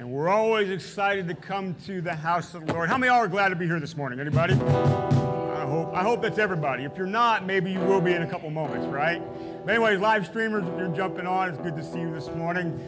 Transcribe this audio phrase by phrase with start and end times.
[0.00, 2.88] And we're always excited to come to the house of the Lord.
[2.88, 4.18] How many are glad to be here this morning?
[4.18, 4.54] Anybody?
[4.54, 6.84] I hope, I hope that's everybody.
[6.84, 9.20] If you're not, maybe you will be in a couple moments, right?
[9.62, 12.80] But anyways, live streamers, if you're jumping on, it's good to see you this morning.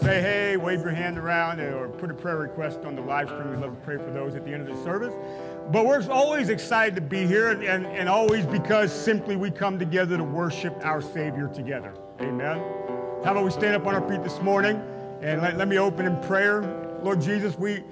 [0.00, 3.28] Say hey, wave your hand around, uh, or put a prayer request on the live
[3.28, 3.50] stream.
[3.50, 5.12] We'd love to pray for those at the end of the service.
[5.70, 10.16] But we're always excited to be here, and, and always because simply we come together
[10.16, 11.94] to worship our Savior together.
[12.22, 12.56] Amen.
[13.22, 14.82] How about we stand up on our feet this morning
[15.24, 16.60] and let, let me open in prayer.
[17.02, 17.82] Lord Jesus, we,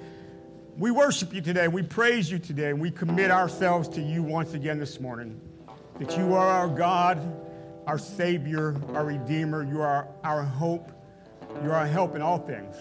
[0.77, 1.67] we worship you today.
[1.67, 2.69] We praise you today.
[2.69, 5.41] And we commit ourselves to you once again this morning.
[5.99, 7.19] That you are our God,
[7.87, 9.63] our Savior, our Redeemer.
[9.63, 10.91] You are our hope.
[11.63, 12.75] You are our help in all things.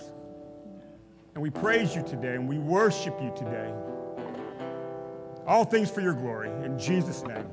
[1.34, 3.72] And we praise you today and we worship you today.
[5.46, 6.50] All things for your glory.
[6.62, 7.48] In Jesus' name,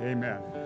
[0.00, 0.65] amen.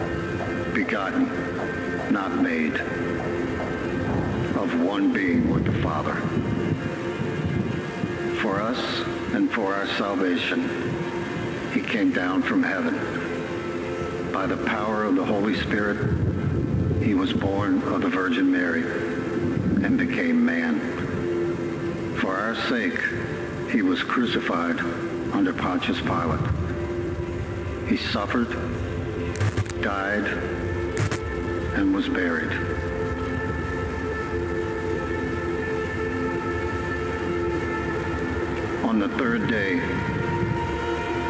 [0.73, 1.25] begotten,
[2.11, 2.75] not made,
[4.55, 6.15] of one being with the Father.
[8.41, 8.79] For us
[9.33, 10.69] and for our salvation,
[11.73, 12.95] he came down from heaven.
[14.31, 15.97] By the power of the Holy Spirit,
[17.03, 18.83] he was born of the Virgin Mary
[19.85, 20.79] and became man.
[22.17, 22.99] For our sake,
[23.71, 24.79] he was crucified
[25.33, 26.39] under Pontius Pilate.
[27.87, 28.49] He suffered,
[29.81, 30.50] died,
[31.81, 32.51] and was buried.
[38.87, 39.79] On the third day,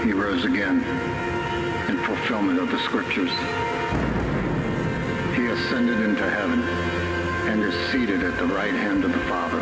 [0.03, 0.83] he rose again
[1.87, 3.31] in fulfillment of the scriptures.
[5.37, 6.61] He ascended into heaven
[7.47, 9.61] and is seated at the right hand of the Father.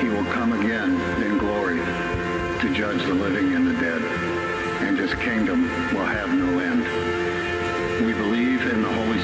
[0.00, 4.02] He will come again in glory to judge the living and the dead,
[4.80, 7.17] and his kingdom will have no end.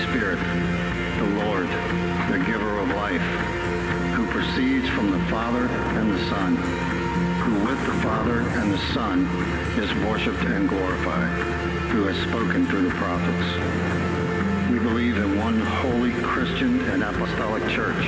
[0.09, 0.39] Spirit,
[1.19, 1.67] the Lord,
[2.31, 3.23] the giver of life,
[4.15, 5.67] who proceeds from the Father
[5.99, 6.57] and the Son,
[7.43, 9.25] who with the Father and the Son
[9.79, 11.31] is worshiped and glorified,
[11.91, 14.71] who has spoken through the prophets.
[14.71, 18.05] We believe in one holy Christian and apostolic church.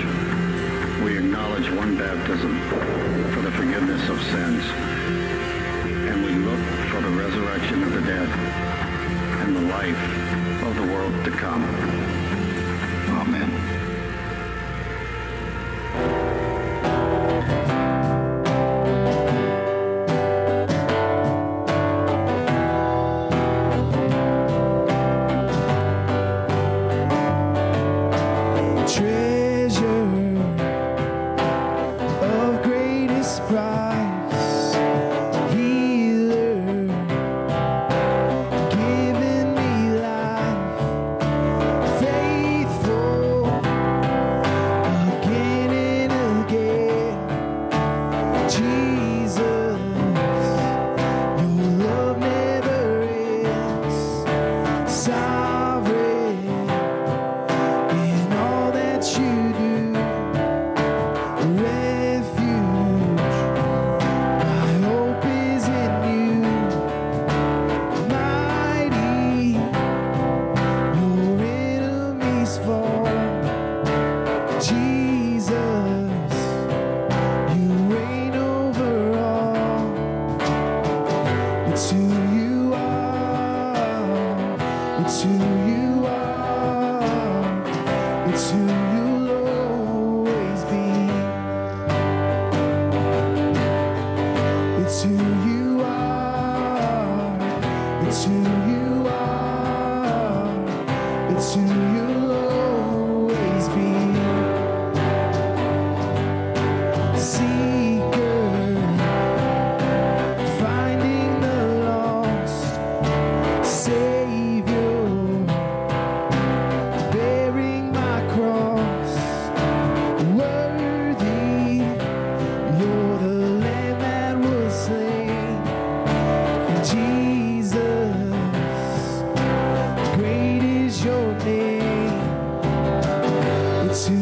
[1.03, 2.61] We acknowledge one baptism
[3.33, 4.65] for the forgiveness of sins.
[6.09, 10.16] And we look for the resurrection of the dead and the life
[10.76, 12.06] the world to come.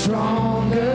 [0.00, 0.89] stronger.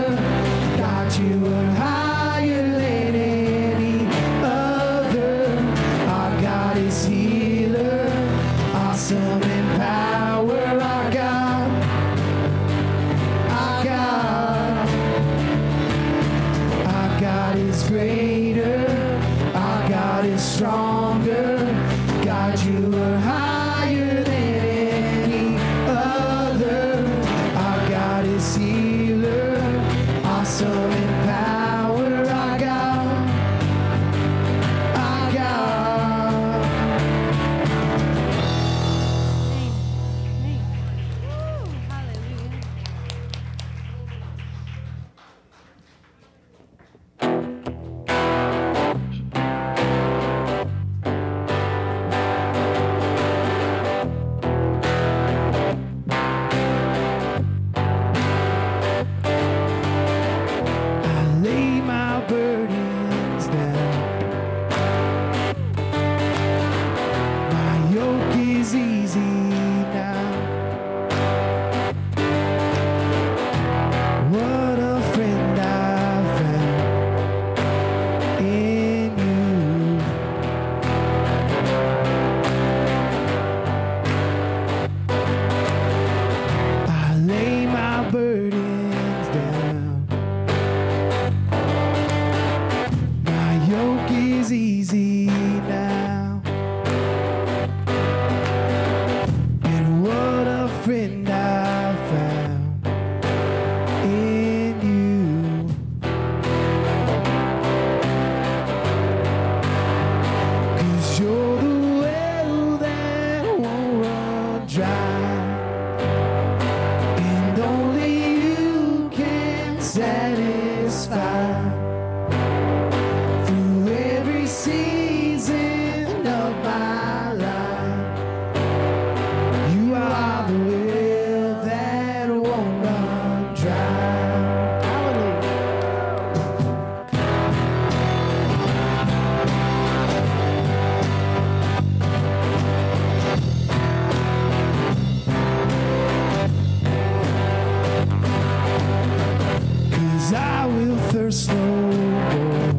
[150.66, 152.74] I will thirst no more.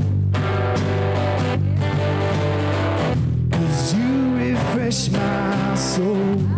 [3.53, 6.56] Cause you refresh my soul.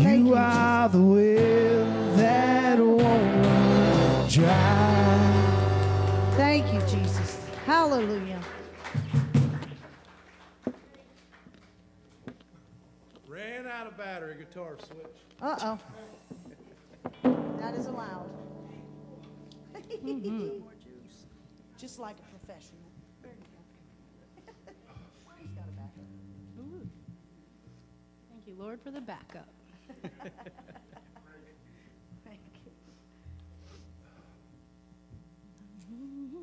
[0.00, 6.32] you, are the well that won't run dry.
[6.36, 7.38] Thank you, Jesus.
[7.66, 8.40] Hallelujah.
[13.28, 15.06] Ran out of battery guitar switch.
[15.42, 15.78] Uh oh.
[17.60, 18.30] that is allowed.
[19.74, 20.48] mm-hmm.
[21.78, 22.78] Just like a professional.
[28.58, 29.48] Lord, for the backup.
[32.24, 32.40] Thank
[35.90, 36.39] you.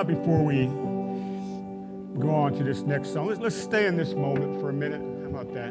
[0.00, 0.66] About, before we
[2.18, 5.00] go on to this next song, let's, let's stay in this moment for a minute.
[5.00, 5.68] How about that?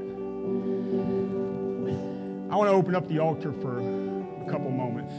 [2.51, 5.13] I want to open up the altar for a couple moments.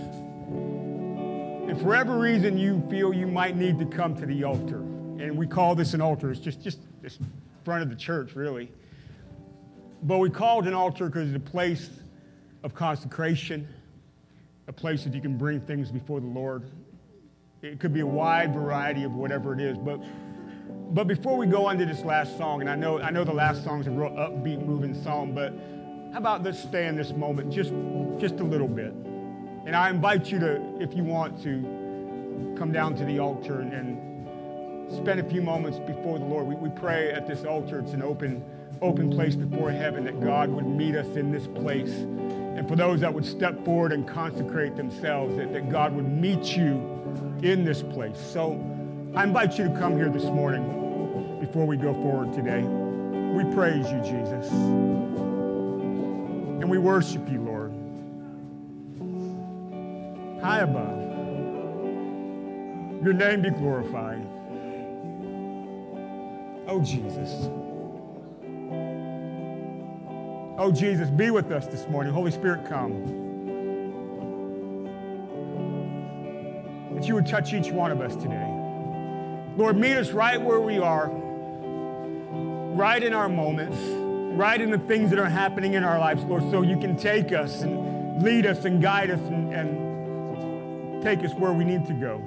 [1.70, 5.36] And for every reason you feel you might need to come to the altar, and
[5.36, 7.18] we call this an altar, it's just, just this
[7.64, 8.70] front of the church, really.
[10.02, 11.90] But we call it an altar because it's a place
[12.62, 13.68] of consecration,
[14.66, 16.70] a place that you can bring things before the Lord.
[17.62, 19.76] It could be a wide variety of whatever it is.
[19.76, 20.00] But,
[20.94, 23.34] but before we go on to this last song, and I know, I know the
[23.34, 25.52] last song is a real upbeat, moving song, but
[26.12, 27.72] how about let's stay in this moment just,
[28.18, 28.94] just a little bit.
[29.66, 33.74] And I invite you to, if you want to, come down to the altar and,
[33.74, 36.46] and spend a few moments before the Lord.
[36.46, 37.80] We, we pray at this altar.
[37.80, 38.42] It's an open,
[38.80, 41.92] open place before heaven that God would meet us in this place.
[41.92, 46.56] And for those that would step forward and consecrate themselves, that, that God would meet
[46.56, 46.99] you
[47.42, 48.18] in this place.
[48.18, 48.52] So
[49.14, 52.62] I invite you to come here this morning before we go forward today.
[52.62, 54.50] We praise you, Jesus.
[56.60, 57.72] And we worship you, Lord.
[60.42, 60.98] High above.
[63.02, 64.26] Your name be glorified.
[66.66, 67.48] Oh, Jesus.
[70.58, 72.12] Oh, Jesus, be with us this morning.
[72.12, 73.29] Holy Spirit, come.
[77.00, 78.46] That you would touch each one of us today.
[79.56, 81.08] Lord, meet us right where we are,
[82.74, 83.78] right in our moments,
[84.36, 87.32] right in the things that are happening in our lives, Lord, so you can take
[87.32, 91.94] us and lead us and guide us and, and take us where we need to
[91.94, 92.18] go.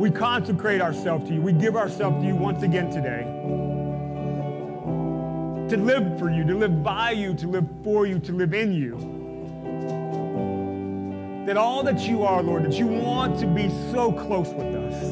[0.00, 1.42] We consecrate ourselves to you.
[1.42, 3.24] We give ourselves to you once again today.
[5.68, 8.72] To live for you, to live by you, to live for you, to live in
[8.72, 9.14] you.
[11.46, 15.02] That all that you are, Lord, that you want to be so close with us.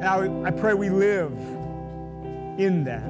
[0.00, 1.32] And I, I pray we live
[2.58, 3.02] in that.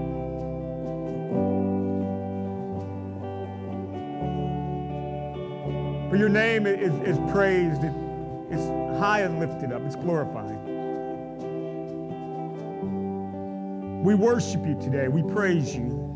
[6.11, 7.93] For your name is, is praised, it,
[8.51, 10.59] it's high and lifted up, it's glorified.
[14.05, 16.10] We worship you today, we praise you.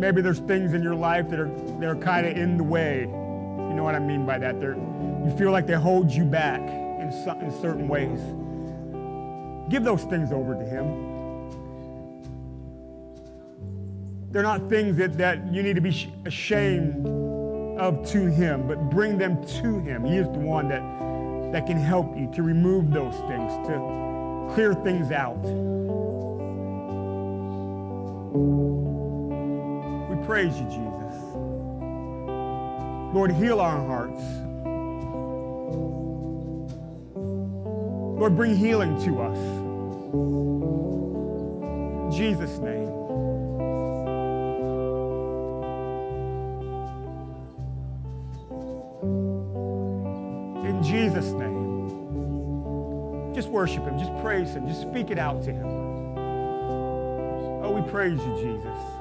[0.00, 3.00] Maybe there's things in your life that are, that are kind of in the way.
[3.00, 4.58] You know what I mean by that?
[4.58, 8.18] They're, you feel like they hold you back in, some, in certain ways.
[9.70, 11.10] Give those things over to Him.
[14.32, 17.06] They're not things that, that you need to be ashamed
[17.78, 20.06] of to Him, but bring them to Him.
[20.06, 24.72] He is the one that, that can help you to remove those things, to clear
[24.72, 25.44] things out.
[30.30, 31.14] Praise you, Jesus.
[33.12, 34.22] Lord, heal our hearts.
[38.16, 39.36] Lord, bring healing to us.
[42.04, 42.86] In Jesus' name.
[50.64, 51.88] In Jesus' name.
[53.34, 53.98] Just worship Him.
[53.98, 54.68] Just praise Him.
[54.68, 55.66] Just speak it out to Him.
[57.64, 58.99] Oh, we praise you, Jesus.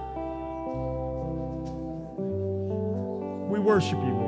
[3.70, 4.19] Worship you,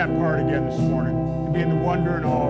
[0.00, 1.12] that part again this morning,
[1.44, 2.49] to be in the wonder and awe.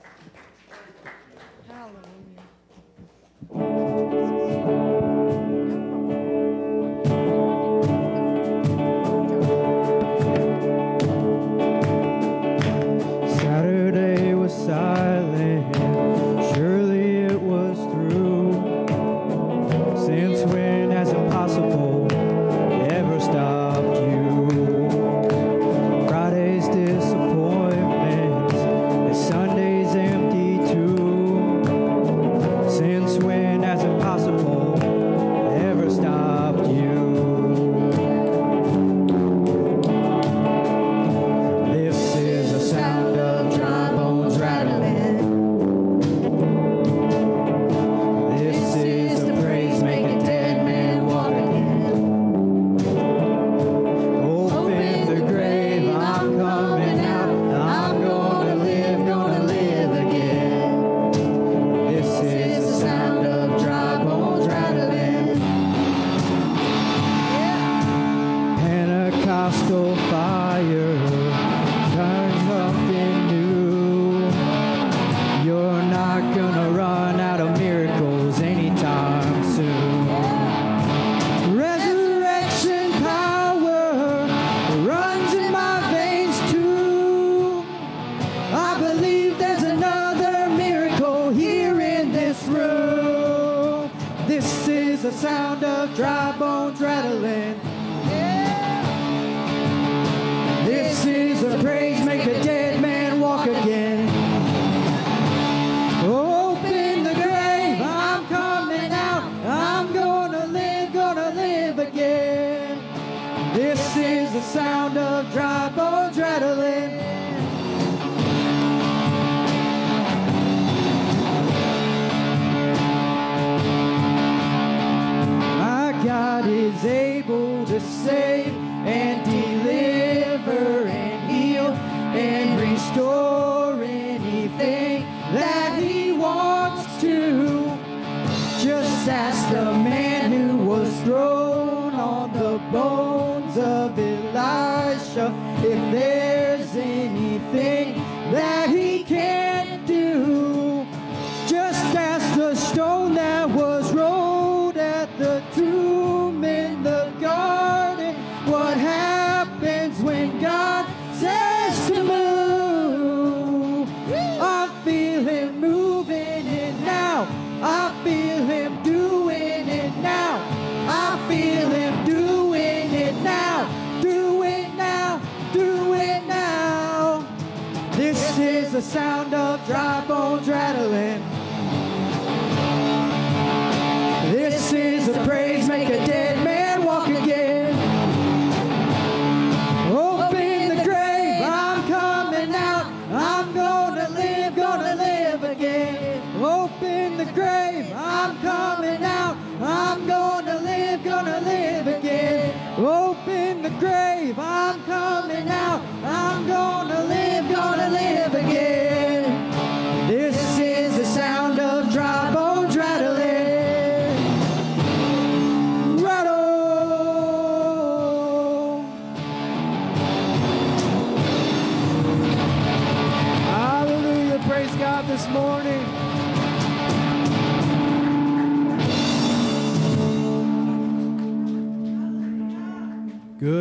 [179.71, 180.00] drive.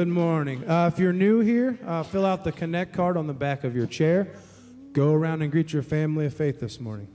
[0.01, 0.67] Good morning.
[0.67, 3.77] Uh, if you're new here, uh, fill out the Connect card on the back of
[3.77, 4.29] your chair.
[4.93, 7.09] Go around and greet your family of faith this morning.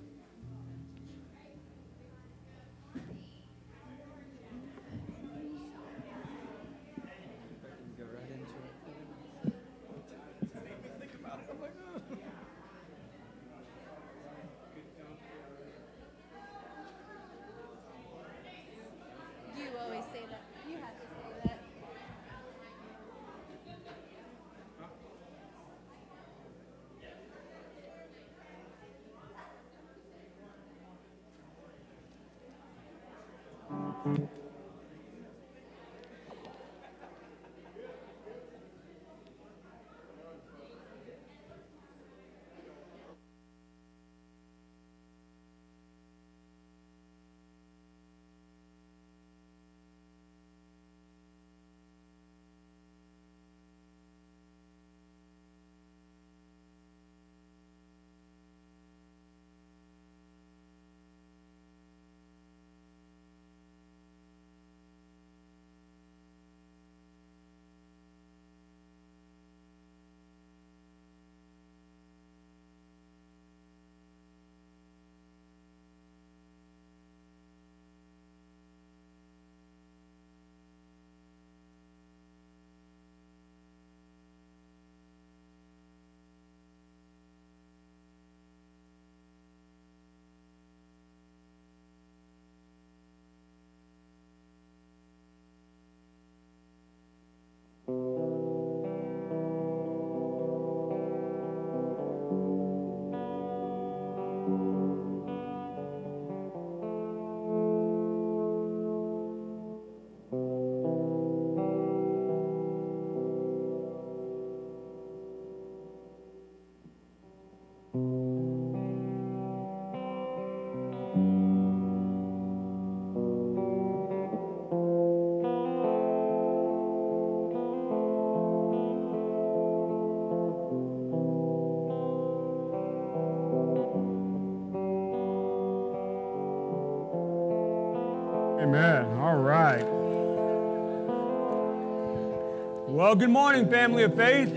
[143.06, 144.50] Well, good morning, family of faith.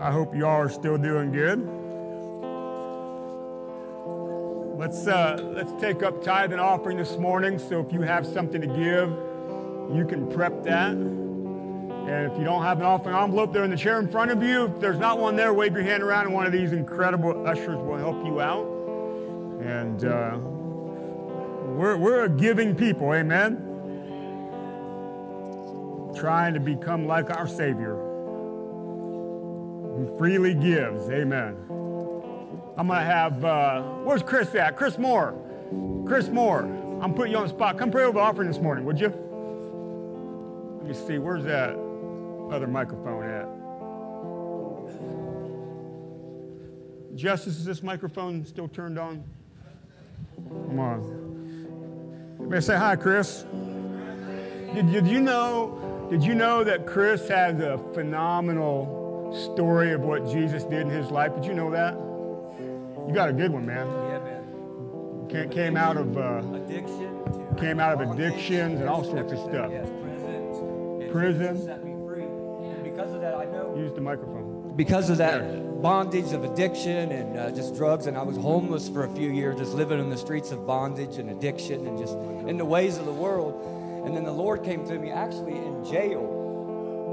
[0.00, 1.58] I hope you all are still doing good.
[4.78, 7.58] Let's uh, let's take up tithe and offering this morning.
[7.58, 9.10] So if you have something to give,
[9.94, 10.92] you can prep that.
[10.92, 14.42] And if you don't have an offering envelope there in the chair in front of
[14.42, 17.46] you, if there's not one there, wave your hand around, and one of these incredible
[17.46, 18.64] ushers will help you out.
[19.60, 20.38] And uh,
[21.76, 23.66] we're we're a giving people, amen.
[26.20, 27.96] Trying to become like our Savior
[30.00, 31.56] who freely gives, amen.
[32.76, 34.76] I'm going to have, uh, where's Chris at?
[34.76, 35.34] Chris Moore.
[36.06, 36.62] Chris Moore.
[37.02, 37.76] I'm putting you on the spot.
[37.78, 39.08] Come pray over the offering this morning, would you?
[40.78, 41.70] Let me see, where's that
[42.50, 43.46] other microphone at?
[47.16, 49.24] Justice, is this microphone still turned on?
[50.48, 52.48] Come on.
[52.48, 53.44] May I say hi, Chris.
[54.74, 55.89] Did, did you know?
[56.10, 61.08] Did you know that Chris has a phenomenal story of what Jesus did in his
[61.08, 61.32] life?
[61.36, 61.94] Did you know that?
[63.06, 63.86] You got a good one, man.
[63.86, 65.28] Yeah, man.
[65.28, 67.56] Came, came out of uh, Addiction.
[67.56, 69.70] Came out of addictions and all sorts of stuff.
[69.70, 71.08] Yes, prison.
[71.12, 71.64] Prison.
[71.64, 72.24] Set me free.
[72.82, 73.76] Because of that, I know.
[73.76, 74.74] use the microphone.
[74.74, 79.04] Because of that bondage of addiction and uh, just drugs, and I was homeless for
[79.04, 82.14] a few years, just living in the streets of bondage and addiction and just
[82.48, 83.79] in the ways of the world.
[84.04, 86.40] And then the Lord came to me actually in jail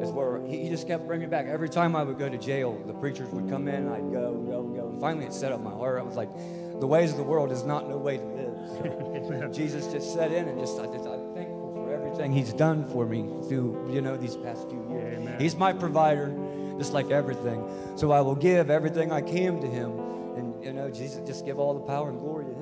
[0.02, 1.48] is where he, he just kept bringing me back.
[1.48, 4.48] Every time I would go to jail, the preachers would come in, I'd go, and
[4.48, 4.88] go, and go.
[4.90, 6.00] And finally it set up my heart.
[6.00, 6.30] I was like,
[6.80, 8.48] the ways of the world is not no way to live.
[9.28, 12.86] So Jesus just set in and just, I just, I'm thankful for everything he's done
[12.92, 15.18] for me through, you know, these past few years.
[15.20, 15.40] Amen.
[15.40, 16.36] He's my provider,
[16.78, 17.68] just like everything.
[17.96, 20.00] So I will give everything I can to him.
[20.36, 22.57] And, you know, Jesus, just give all the power and glory to him.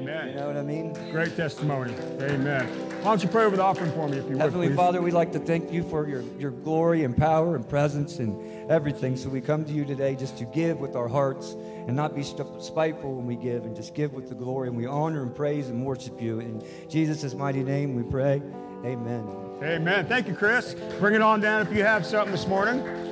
[0.00, 0.28] Amen.
[0.28, 0.94] You know what I mean?
[1.10, 1.92] Great testimony.
[2.20, 2.66] Amen.
[2.66, 4.76] Why don't you pray over the offering for me, if you would, Heavenly please?
[4.76, 8.70] Father, we'd like to thank you for your, your glory and power and presence and
[8.70, 9.14] everything.
[9.16, 11.52] So we come to you today just to give with our hearts
[11.86, 14.68] and not be spiteful when we give and just give with the glory.
[14.68, 16.40] And we honor and praise and worship you.
[16.40, 18.42] In Jesus' mighty name we pray.
[18.84, 19.28] Amen.
[19.62, 20.06] Amen.
[20.06, 20.74] Thank you, Chris.
[20.98, 23.09] Bring it on down if you have something this morning.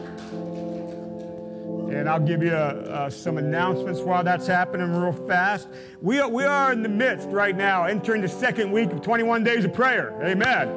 [1.90, 5.68] And I'll give you uh, some announcements while that's happening real fast.
[6.02, 9.42] We are, we are in the midst right now, entering the second week of 21
[9.42, 10.12] days of prayer.
[10.22, 10.68] Amen.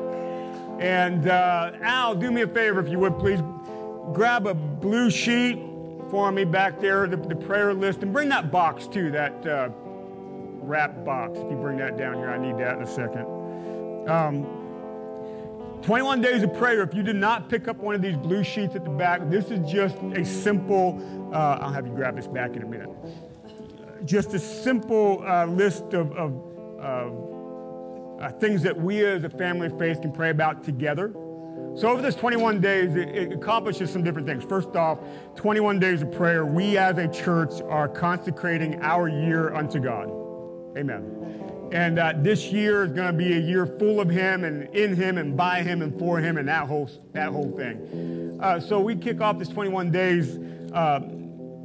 [0.80, 3.42] And uh, Al, do me a favor if you would, please.
[4.14, 5.60] Grab a blue sheet
[6.10, 9.70] for me back there, the, the prayer list, and bring that box too, that uh,
[10.62, 11.38] wrap box.
[11.38, 13.26] If you bring that down here, I need that in a second.
[14.10, 14.61] Um,
[15.84, 16.82] 21 days of prayer.
[16.84, 19.50] If you did not pick up one of these blue sheets at the back, this
[19.50, 21.00] is just a simple,
[21.34, 22.90] uh, I'll have you grab this back in a minute.
[24.06, 26.52] Just a simple uh, list of, of,
[28.22, 31.12] uh, things that we as a family of faith can pray about together.
[31.76, 34.44] So, over this 21 days, it, it accomplishes some different things.
[34.44, 35.00] First off,
[35.36, 40.12] 21 days of prayer, we as a church are consecrating our year unto God.
[40.78, 41.21] Amen.
[41.72, 44.96] And uh, this year is going to be a year full of Him and in
[44.96, 48.38] Him and by Him and for Him and that whole that whole thing.
[48.42, 50.38] Uh, so we kick off this 21 days
[50.74, 51.00] uh,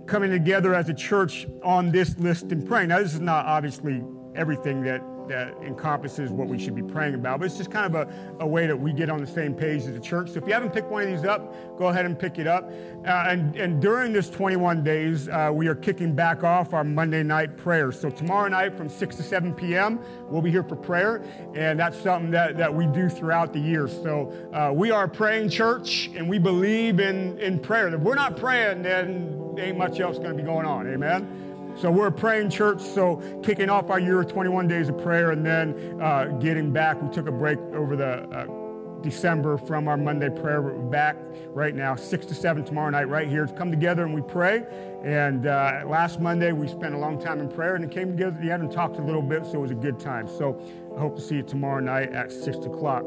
[0.07, 2.89] coming together as a church on this list and praying.
[2.89, 4.03] Now, this is not obviously
[4.35, 8.09] everything that that encompasses what we should be praying about, but it's just kind of
[8.09, 10.31] a, a way that we get on the same page as the church.
[10.31, 12.71] So if you haven't picked one of these up, go ahead and pick it up.
[13.05, 17.23] Uh, and, and during this 21 days, uh, we are kicking back off our Monday
[17.23, 17.99] night prayers.
[17.99, 21.23] So tomorrow night from 6 to 7 p.m., we'll be here for prayer,
[21.55, 23.89] and that's something that, that we do throughout the year.
[23.89, 27.89] So uh, we are a praying church, and we believe in, in prayer.
[27.89, 30.87] If we're not praying, then ain't much else going to be going on.
[30.87, 31.46] Amen.
[31.79, 32.81] So we're a praying church.
[32.81, 37.01] So kicking off our year of 21 days of prayer, and then uh, getting back.
[37.03, 40.63] We took a break over the uh, December from our Monday prayer.
[40.63, 41.17] We're back
[41.49, 44.65] right now, six to seven tomorrow night, right here to come together and we pray.
[45.05, 48.35] And uh, last Monday we spent a long time in prayer, and it came together
[48.37, 50.27] at the end and talked a little bit, so it was a good time.
[50.29, 50.59] So
[50.97, 53.05] I hope to see you tomorrow night at six o'clock.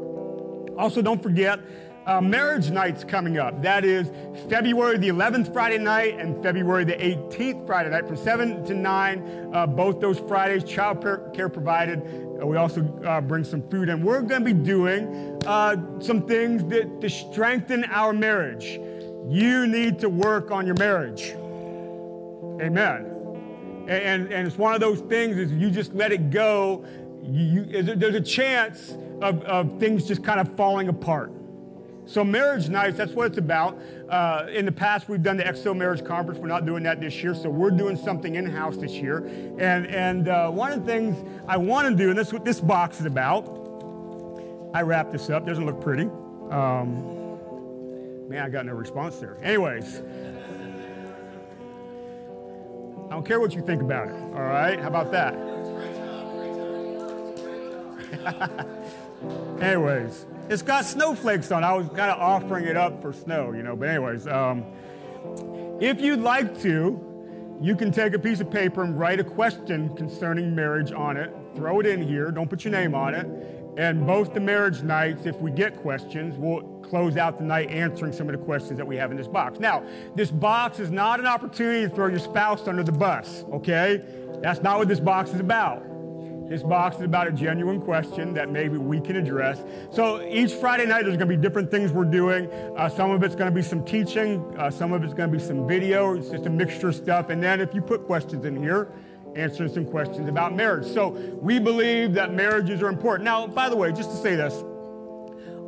[0.78, 1.60] Also, don't forget
[2.10, 3.62] uh, marriage night's coming up.
[3.62, 4.10] That is
[4.50, 9.52] February the 11th Friday night and February the 18th Friday night from 7 to 9.
[9.54, 11.04] Uh, both those Fridays, child
[11.36, 12.00] care provided.
[12.42, 16.26] Uh, we also uh, bring some food, and we're going to be doing uh, some
[16.26, 18.80] things that to strengthen our marriage.
[19.28, 21.34] You need to work on your marriage.
[22.60, 23.06] Amen.
[23.88, 26.84] And, and, and it's one of those things is you just let it go.
[27.22, 31.32] You, you, there's a chance of, of things just kind of falling apart.
[32.10, 33.80] So marriage nights, that's what it's about.
[34.10, 36.40] Uh, in the past, we've done the XO Marriage Conference.
[36.40, 39.20] We're not doing that this year, so we're doing something in-house this year.
[39.60, 42.46] And, and uh, one of the things I want to do, and this is what
[42.46, 43.46] this box is about,
[44.74, 45.46] I wrap this up.
[45.46, 46.06] Doesn't look pretty.
[46.50, 47.38] Um,
[48.28, 49.38] man, I got no response there.
[49.44, 50.02] Anyways,
[53.06, 54.80] I don't care what you think about it, all right?
[54.80, 55.36] How about that?
[59.62, 61.64] anyways, it's got snowflakes on.
[61.64, 63.76] I was kind of offering it up for snow, you know.
[63.76, 64.66] But anyways, um,
[65.80, 67.06] if you'd like to,
[67.62, 71.32] you can take a piece of paper and write a question concerning marriage on it.
[71.56, 72.32] Throw it in here.
[72.32, 73.28] Don't put your name on it.
[73.78, 78.12] And both the marriage nights, if we get questions, we'll close out the night answering
[78.12, 79.60] some of the questions that we have in this box.
[79.60, 79.84] Now,
[80.16, 84.04] this box is not an opportunity to throw your spouse under the bus, okay?
[84.42, 85.86] That's not what this box is about.
[86.50, 89.64] This box is about a genuine question that maybe we can address.
[89.92, 92.50] So each Friday night, there's going to be different things we're doing.
[92.76, 95.38] Uh, some of it's going to be some teaching, uh, some of it's going to
[95.38, 96.16] be some video.
[96.18, 97.30] It's just a mixture of stuff.
[97.30, 98.92] And then if you put questions in here,
[99.36, 100.88] answering some questions about marriage.
[100.88, 103.26] So we believe that marriages are important.
[103.26, 104.64] Now, by the way, just to say this,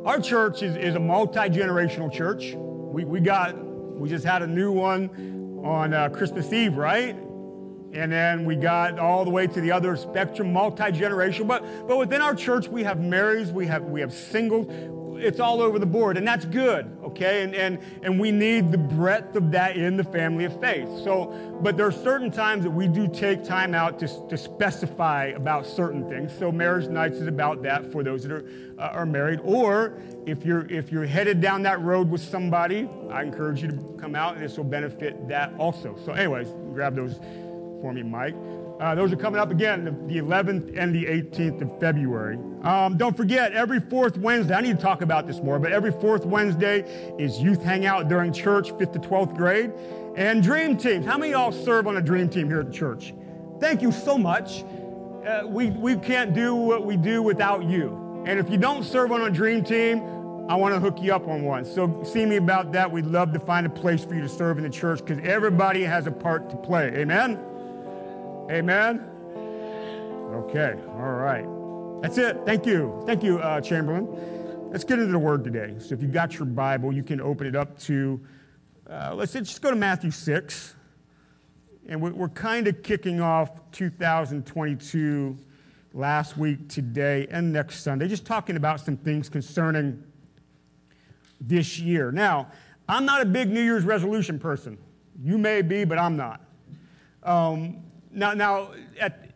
[0.04, 2.54] our church is, is a multi-generational church.
[2.56, 7.16] We, we got, we just had a new one on uh, Christmas Eve, right?
[7.92, 11.46] And then we got all the way to the other spectrum, multi-generational.
[11.46, 14.66] But, but within our church, we have marrieds, we have, we have singles,
[15.22, 17.42] it's all over the board, and that's good, okay?
[17.42, 20.88] And, and, and we need the breadth of that in the family of faith.
[21.04, 25.26] So, but there are certain times that we do take time out to, to specify
[25.26, 26.36] about certain things.
[26.36, 28.44] So marriage nights is about that for those that are,
[28.78, 29.40] uh, are married.
[29.44, 33.96] Or if you're, if you're headed down that road with somebody, I encourage you to
[34.00, 35.96] come out, and this will benefit that also.
[36.04, 37.20] So anyways, grab those
[37.82, 38.34] for me, Mike.
[38.80, 42.38] Uh, those are coming up again the 11th and the 18th of February.
[42.62, 45.92] Um, don't forget, every fourth Wednesday, I need to talk about this more, but every
[45.92, 46.80] fourth Wednesday
[47.18, 49.72] is youth hangout during church, 5th to 12th grade,
[50.16, 51.04] and dream teams.
[51.04, 53.12] How many y'all serve on a dream team here at church?
[53.60, 54.64] Thank you so much.
[55.26, 58.24] Uh, we, we can't do what we do without you.
[58.26, 60.02] And if you don't serve on a dream team,
[60.48, 61.64] I want to hook you up on one.
[61.64, 62.90] So see me about that.
[62.90, 65.82] We'd love to find a place for you to serve in the church because everybody
[65.84, 66.88] has a part to play.
[66.96, 67.38] Amen?
[68.52, 69.00] Amen?
[70.30, 71.46] Okay, all right.
[72.02, 72.36] That's it.
[72.44, 73.02] Thank you.
[73.06, 74.06] Thank you, uh, Chamberlain.
[74.70, 75.76] Let's get into the word today.
[75.78, 78.20] So if you've got your Bible, you can open it up to,
[78.90, 80.74] uh, let's just go to Matthew 6.
[81.88, 85.38] And we're, kind of kicking off 2022
[85.94, 90.04] last week, today, and next Sunday, just talking about some things concerning
[91.40, 92.12] this year.
[92.12, 92.48] Now,
[92.86, 94.76] I'm not a big New Year's resolution person.
[95.22, 96.42] You may be, but I'm not.
[97.22, 97.82] Um,
[98.12, 99.30] now, now at,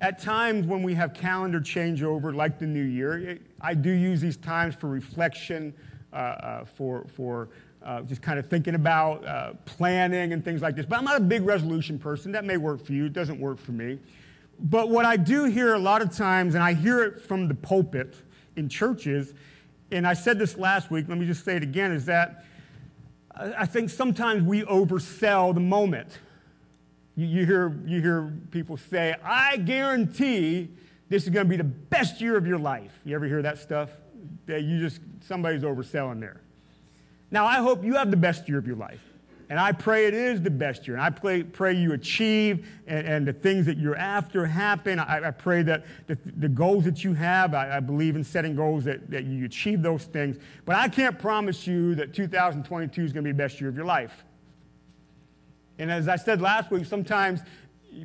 [0.00, 4.36] at times when we have calendar changeover, like the new year, I do use these
[4.36, 5.74] times for reflection,
[6.12, 7.48] uh, uh, for, for
[7.84, 10.86] uh, just kind of thinking about uh, planning and things like this.
[10.86, 12.32] But I'm not a big resolution person.
[12.32, 13.98] That may work for you, it doesn't work for me.
[14.58, 17.54] But what I do hear a lot of times, and I hear it from the
[17.54, 18.16] pulpit
[18.56, 19.34] in churches,
[19.90, 22.44] and I said this last week, let me just say it again, is that
[23.34, 26.18] I think sometimes we oversell the moment.
[27.16, 30.70] You, you, hear, you hear people say, I guarantee
[31.08, 32.92] this is going to be the best year of your life.
[33.04, 33.90] You ever hear that stuff?
[34.46, 36.40] That you just, somebody's overselling there.
[37.30, 39.00] Now, I hope you have the best year of your life.
[39.52, 40.96] And I pray it is the best year.
[40.96, 44.98] And I pray, pray you achieve and, and the things that you're after happen.
[44.98, 48.56] I, I pray that the, the, goals that you have, I, I, believe in setting
[48.56, 50.38] goals that, that you achieve those things.
[50.64, 53.76] But I can't promise you that 2022 is going to be the best year of
[53.76, 54.24] your life.
[55.78, 57.40] And as I said last week, sometimes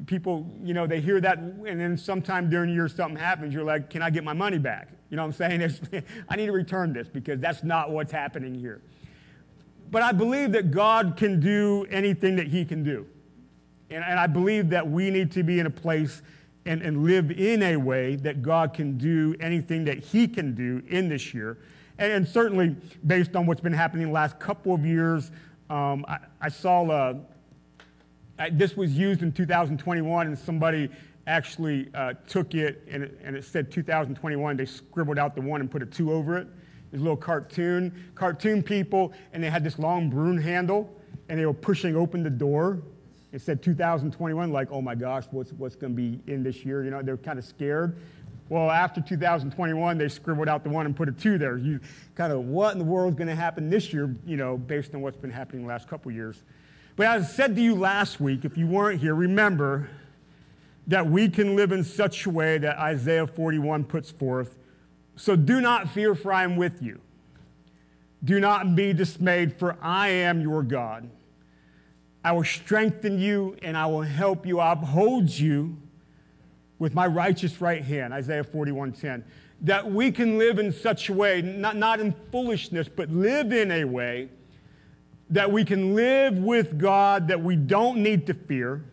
[0.05, 3.63] people, you know, they hear that, and then sometime during the year something happens, you're
[3.63, 4.89] like, can I get my money back?
[5.09, 6.03] You know what I'm saying?
[6.30, 8.82] I need to return this because that's not what's happening here.
[9.89, 13.07] But I believe that God can do anything that He can do.
[13.89, 16.22] And, and I believe that we need to be in a place
[16.65, 20.84] and, and live in a way that God can do anything that He can do
[20.89, 21.57] in this year.
[21.97, 25.32] And, and certainly, based on what's been happening the last couple of years,
[25.70, 27.20] um, I, I, saw a,
[28.51, 30.89] this was used in 2021, and somebody
[31.25, 34.57] actually uh, took it and, it and, it said 2021.
[34.57, 36.47] They scribbled out the one and put a two over it.
[36.91, 40.89] This little cartoon, cartoon people, and they had this long broom handle,
[41.27, 42.81] and they were pushing open the door.
[43.33, 46.85] It said 2021, like, oh my gosh, what's, what's going to be in this year?
[46.85, 47.97] You know, they're kind of scared.
[48.47, 51.57] Well, after 2021, they scribbled out the one and put a two there.
[51.57, 51.81] You
[52.15, 54.95] kind of, what in the world is going to happen this year, you know, based
[54.95, 56.43] on what's been happening the last couple years.
[56.97, 59.87] But as I said to you last week, if you weren't here, remember
[60.87, 64.57] that we can live in such a way that Isaiah 41 puts forth.
[65.15, 66.99] So do not fear, for I am with you.
[68.23, 71.07] Do not be dismayed, for I am your God.
[72.23, 74.59] I will strengthen you and I will help you.
[74.59, 75.77] I uphold you
[76.79, 78.11] with my righteous right hand.
[78.11, 79.23] Isaiah 41:10.
[79.61, 83.71] That we can live in such a way, not, not in foolishness, but live in
[83.71, 84.29] a way
[85.30, 88.84] that we can live with God, that we don't need to fear,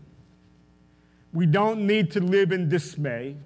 [1.32, 3.36] we don't need to live in dismay,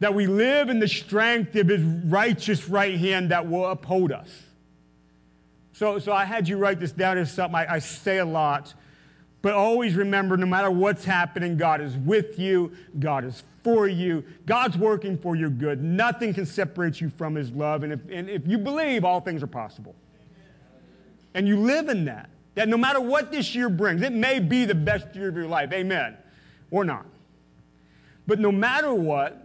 [0.00, 4.28] that we live in the strength of his righteous right hand that will uphold us.
[5.72, 8.74] So, so I had you write this down as something I, I say a lot.
[9.42, 14.24] But always remember no matter what's happening, God is with you, God is for you,
[14.46, 15.82] God's working for your good.
[15.82, 17.82] Nothing can separate you from His love.
[17.82, 19.96] And if, and if you believe, all things are possible.
[21.34, 24.64] And you live in that, that no matter what this year brings, it may be
[24.64, 26.16] the best year of your life, amen,
[26.70, 27.06] or not.
[28.26, 29.38] But no matter what,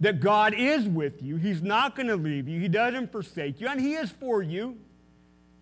[0.00, 3.68] that God is with you, He's not going to leave you, He doesn't forsake you,
[3.68, 4.78] and He is for you.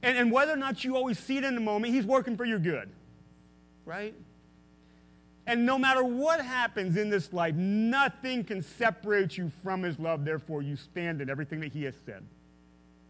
[0.03, 2.45] And, and whether or not you always see it in the moment, He's working for
[2.45, 2.91] your good
[3.91, 4.14] right?
[5.47, 10.24] And no matter what happens in this life, nothing can separate you from his love.
[10.24, 12.24] Therefore, you stand in everything that he has said.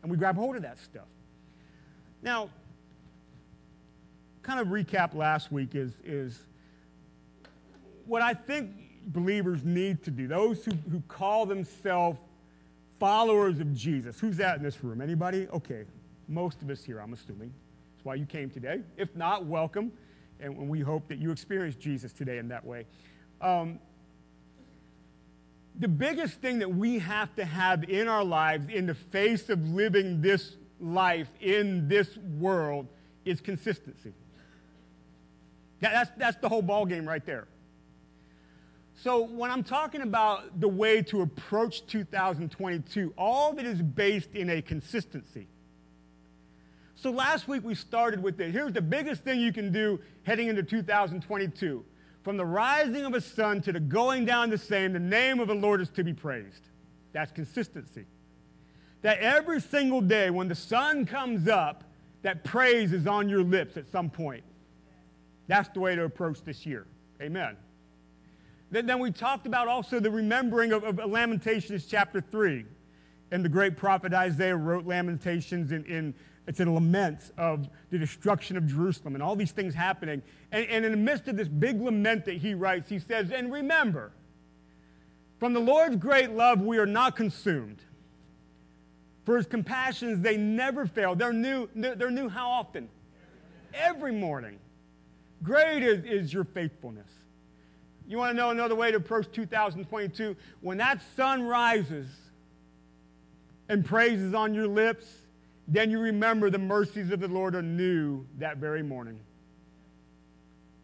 [0.03, 1.09] And we grab hold of that stuff.
[2.23, 2.49] Now,
[4.51, 6.43] kind of recap last week is, is
[8.05, 8.73] what I think
[9.07, 12.19] believers need to do, those who, who call themselves
[12.99, 14.19] followers of Jesus.
[14.19, 15.01] Who's that in this room?
[15.01, 15.47] Anybody?
[15.53, 15.85] Okay,
[16.27, 17.55] most of us here, I'm assuming.
[17.95, 18.81] That's why you came today.
[18.97, 19.93] If not, welcome
[20.41, 22.87] and we hope that you experience Jesus today in that way.
[23.41, 23.79] Um,
[25.79, 29.65] the biggest thing that we have to have in our lives in the face of
[29.69, 32.89] living this life in this world
[33.25, 34.13] is consistency.
[35.81, 37.49] That, that's, that's the whole ball game right there.
[39.03, 44.35] So when I'm talking about the way to approach 2022, all of it is based
[44.35, 45.49] in a consistency.
[46.97, 48.53] So last week we started with this.
[48.53, 51.83] Here's the biggest thing you can do heading into 2022.
[52.23, 55.49] From the rising of a sun to the going down the same, the name of
[55.49, 56.69] the Lord is to be praised.
[57.13, 58.05] That's consistency.
[59.01, 61.85] That every single day when the sun comes up,
[62.21, 64.45] that praise is on your lips at some point.
[65.51, 66.87] That's the way to approach this year.
[67.21, 67.57] Amen.
[68.71, 72.65] Then, we talked about also the remembering of, of Lamentations chapter 3.
[73.33, 76.15] And the great prophet Isaiah wrote Lamentations in, in
[76.47, 80.23] it's a lament of the destruction of Jerusalem and all these things happening.
[80.53, 83.53] And, and in the midst of this big lament that he writes, he says, And
[83.53, 84.13] remember,
[85.41, 87.83] from the Lord's great love, we are not consumed.
[89.25, 91.17] For his compassions, they never fail.
[91.17, 92.89] They're new, they're new how often?
[93.75, 94.61] Every morning.
[95.43, 97.09] Great is, is your faithfulness.
[98.07, 100.37] You want to know another way to approach 2022?
[100.61, 102.09] When that sun rises
[103.69, 105.07] and praise is on your lips,
[105.69, 109.21] then you remember the mercies of the Lord are new that very morning.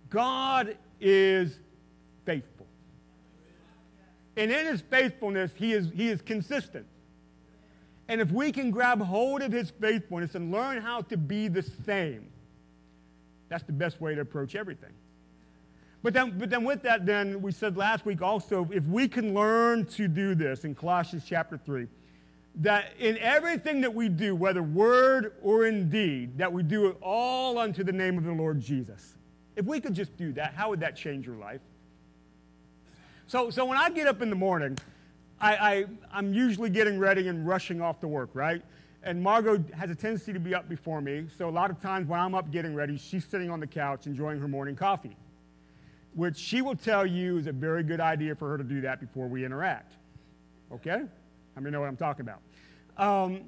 [0.09, 1.59] God is
[2.25, 2.67] faithful.
[4.37, 6.87] And in his faithfulness, he is, he is consistent.
[8.09, 11.63] And if we can grab hold of his faithfulness and learn how to be the
[11.63, 12.29] same,
[13.49, 14.92] that's the best way to approach everything.
[16.03, 19.34] But then, but then with that, then we said last week also, if we can
[19.34, 21.86] learn to do this in Colossians chapter 3,
[22.57, 26.97] that in everything that we do, whether word or in deed, that we do it
[27.03, 29.14] all unto the name of the Lord Jesus.
[29.57, 31.61] If we could just do that, how would that change your life?
[33.26, 34.78] So, so when I get up in the morning,
[35.40, 38.62] I, I, am usually getting ready and rushing off to work, right?
[39.07, 41.27] And Margot has a tendency to be up before me.
[41.39, 44.09] So a lot of times when I'm up getting ready, she's sitting on the couch
[44.09, 45.17] enjoying her morning coffee,
[46.15, 48.99] which she will tell you is a very good idea for her to do that
[48.99, 49.93] before we interact.
[50.73, 51.03] Okay?
[51.57, 52.41] I mean, know what I'm talking about.
[52.99, 53.43] Um,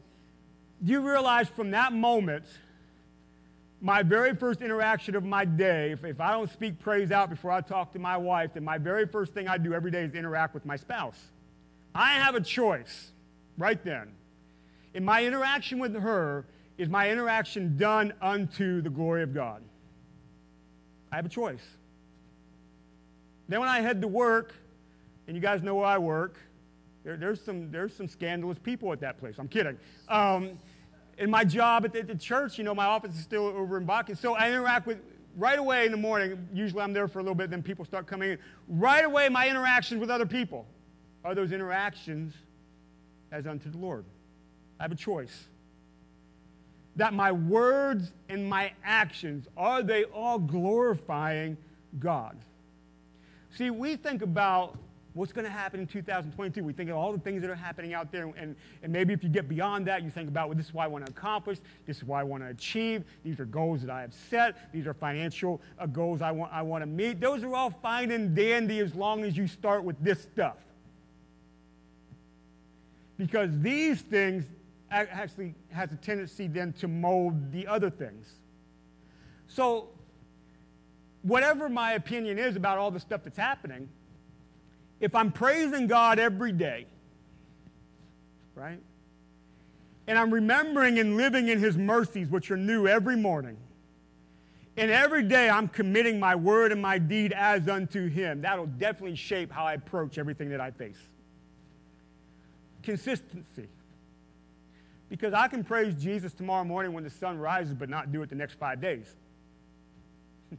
[0.84, 2.44] do you realize from that moment,
[3.80, 7.50] my very first interaction of my day, if, if I don't speak praise out before
[7.50, 10.14] I talk to my wife, then my very first thing I do every day is
[10.14, 11.18] interact with my spouse.
[11.96, 13.10] I have a choice
[13.56, 14.12] right then.
[14.94, 16.44] In my interaction with her,
[16.76, 19.62] is my interaction done unto the glory of God?
[21.10, 21.64] I have a choice.
[23.48, 24.54] Then when I head to work,
[25.26, 26.36] and you guys know where I work,
[27.04, 29.36] there, there's, some, there's some scandalous people at that place.
[29.38, 29.78] I'm kidding.
[30.08, 30.58] Um,
[31.16, 33.76] in my job at the, at the, church, you know, my office is still over
[33.76, 34.16] in Bakken.
[34.16, 34.98] So I interact with,
[35.36, 38.06] right away in the morning, usually I'm there for a little bit, then people start
[38.06, 38.38] coming in.
[38.68, 40.66] Right away, my interactions with other people
[41.24, 42.34] are those interactions
[43.32, 44.04] as unto the Lord.
[44.78, 45.46] I have a choice.
[46.96, 51.56] That my words and my actions, are they all glorifying
[51.98, 52.36] God?
[53.56, 54.76] See, we think about
[55.18, 56.62] what's going to happen in 2022.
[56.62, 59.22] We think of all the things that are happening out there, and, and maybe if
[59.22, 61.58] you get beyond that, you think about, well, this is what I want to accomplish,
[61.86, 64.86] this is what I want to achieve, these are goals that I have set, these
[64.86, 67.20] are financial uh, goals I want, I want to meet.
[67.20, 70.56] Those are all fine and dandy as long as you start with this stuff.
[73.16, 74.44] Because these things
[74.90, 78.26] actually has a tendency then to mold the other things.
[79.46, 79.88] So,
[81.22, 83.88] whatever my opinion is about all the stuff that's happening,
[85.00, 86.86] if I'm praising God every day,
[88.54, 88.80] right?
[90.06, 93.56] And I'm remembering and living in his mercies, which are new every morning.
[94.76, 98.42] And every day I'm committing my word and my deed as unto him.
[98.42, 100.98] That'll definitely shape how I approach everything that I face.
[102.82, 103.68] Consistency.
[105.08, 108.28] Because I can praise Jesus tomorrow morning when the sun rises, but not do it
[108.28, 109.16] the next five days.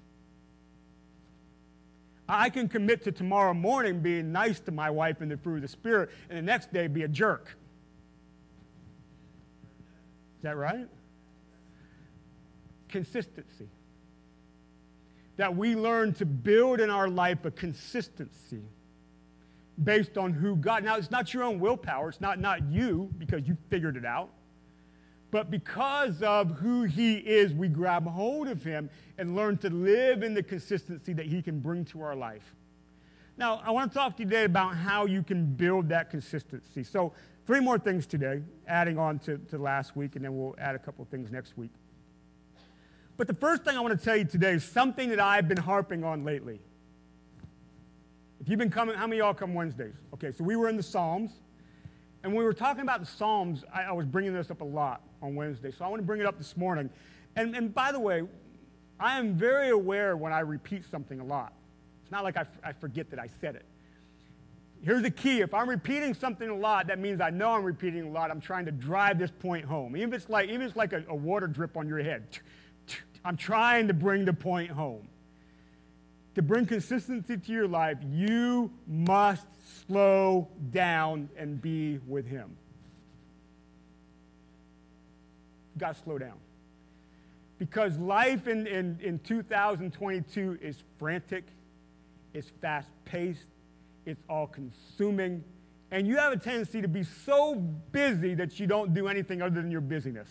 [2.29, 5.61] I can commit to tomorrow morning being nice to my wife in the fruit of
[5.61, 7.55] the Spirit, and the next day be a jerk.
[10.37, 10.87] Is that right?
[12.87, 13.69] Consistency.
[15.37, 18.63] That we learn to build in our life a consistency
[19.83, 20.83] based on who God.
[20.83, 24.31] Now, it's not your own willpower, it's not, not you because you figured it out.
[25.31, 30.23] But because of who He is, we grab hold of Him and learn to live
[30.23, 32.55] in the consistency that He can bring to our life.
[33.37, 36.83] Now, I want to talk to you today about how you can build that consistency.
[36.83, 37.13] So,
[37.45, 40.79] three more things today, adding on to, to last week, and then we'll add a
[40.79, 41.71] couple things next week.
[43.15, 45.57] But the first thing I want to tell you today is something that I've been
[45.57, 46.59] harping on lately.
[48.39, 49.95] If you've been coming, how many of y'all come Wednesdays?
[50.13, 51.31] Okay, so we were in the Psalms.
[52.23, 54.65] And when we were talking about the Psalms, I, I, was bringing this up a
[54.65, 55.71] lot on Wednesday.
[55.71, 56.89] So I want to bring it up this morning.
[57.35, 58.23] And, and by the way,
[58.99, 61.53] I am very aware when I repeat something a lot.
[62.01, 63.65] It's not like I, I forget that I said it.
[64.81, 65.41] Here's the key.
[65.41, 68.31] If I'm repeating something a lot, that means I know I'm repeating a lot.
[68.31, 69.95] I'm trying to drive this point home.
[69.95, 72.25] Even if it's like, even if it's like a, a water drip on your head,
[73.25, 75.07] I'm trying to bring the point home.
[76.35, 79.45] To bring consistency to your life, you must
[79.85, 82.55] slow down and be with Him.
[85.68, 86.37] You got to slow down.
[87.57, 91.43] Because life in, in, in 2022 is frantic,
[92.33, 93.47] it's fast paced,
[94.05, 95.43] it's all consuming,
[95.91, 99.61] and you have a tendency to be so busy that you don't do anything other
[99.61, 100.29] than your busyness.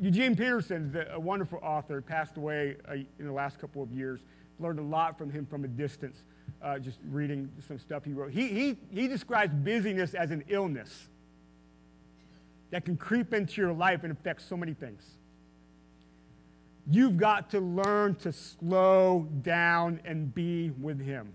[0.00, 4.20] Eugene Peterson, a wonderful author, passed away uh, in the last couple of years.
[4.58, 6.24] Learned a lot from him from a distance,
[6.62, 8.32] uh, just reading some stuff he wrote.
[8.32, 11.08] He, he, he describes busyness as an illness
[12.70, 15.02] that can creep into your life and affect so many things.
[16.90, 21.32] You've got to learn to slow down and be with Him.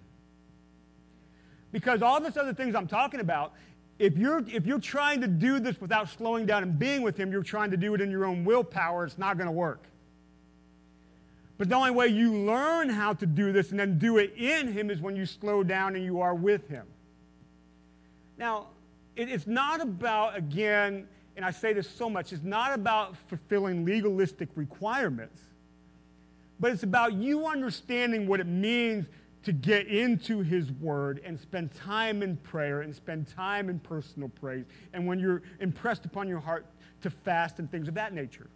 [1.71, 3.53] Because all this other things I'm talking about,
[3.97, 7.31] if you're, if you're trying to do this without slowing down and being with Him,
[7.31, 9.83] you're trying to do it in your own willpower, it's not going to work.
[11.57, 14.71] But the only way you learn how to do this and then do it in
[14.71, 16.87] Him is when you slow down and you are with Him.
[18.37, 18.67] Now,
[19.17, 21.07] it, it's not about, again,
[21.39, 25.39] and I say this so much, it's not about fulfilling legalistic requirements,
[26.59, 29.05] but it's about you understanding what it means
[29.43, 34.27] to get into His Word and spend time in prayer and spend time in personal
[34.27, 34.65] praise.
[34.91, 36.65] And when you're impressed upon your heart
[37.03, 38.49] to fast and things of that nature.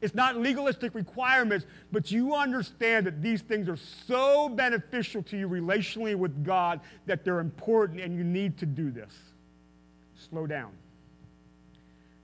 [0.00, 5.48] It's not legalistic requirements, but you understand that these things are so beneficial to you
[5.48, 9.12] relationally with God that they're important and you need to do this.
[10.30, 10.70] Slow down.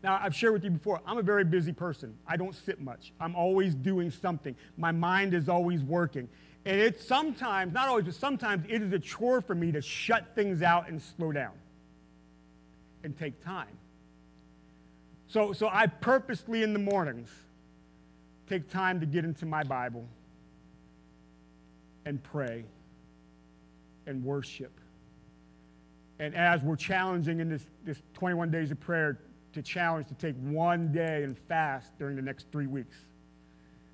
[0.05, 2.14] Now, I've shared with you before, I'm a very busy person.
[2.28, 3.14] I don't sit much.
[3.18, 4.55] I'm always doing something.
[4.76, 6.28] My mind is always working.
[6.66, 10.34] And it's sometimes, not always, but sometimes it is a chore for me to shut
[10.34, 11.52] things out and slow down
[13.02, 13.78] and take time.
[15.28, 17.30] So, so I purposely in the mornings
[18.46, 20.07] take time to get into my Bible
[22.05, 22.66] and pray
[24.07, 24.78] and worship.
[26.18, 29.18] And as we're challenging in this, this 21 days of prayer
[29.55, 32.96] to challenge to take one day and fast during the next three weeks.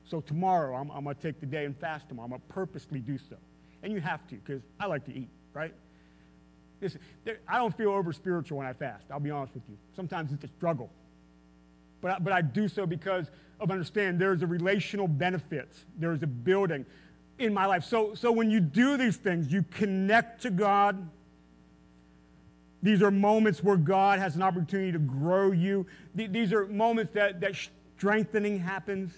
[0.05, 2.25] So tomorrow, I'm, I'm going to take the day and fast tomorrow.
[2.25, 3.37] I'm going to purposely do so.
[3.83, 5.73] And you have to, because I like to eat, right?
[6.81, 9.05] Listen, there, I don't feel over spiritual when I fast.
[9.11, 9.77] I'll be honest with you.
[9.95, 10.91] Sometimes it's a struggle.
[12.01, 13.31] But I, but I do so because
[13.61, 15.85] of understand there's a relational benefits.
[15.99, 16.87] There's a building
[17.39, 17.85] in my life.
[17.85, 21.09] So, so when you do these things, you connect to God.
[22.83, 25.87] These are moments where God has an opportunity to grow you.
[26.15, 27.55] These are moments that, that
[27.97, 29.13] strengthening happens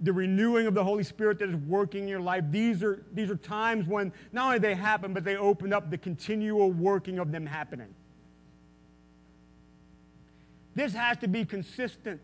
[0.00, 2.44] the renewing of the Holy Spirit that is working in your life.
[2.50, 5.98] These are, these are times when not only they happen, but they open up the
[5.98, 7.94] continual working of them happening.
[10.74, 12.20] This has to be consistent.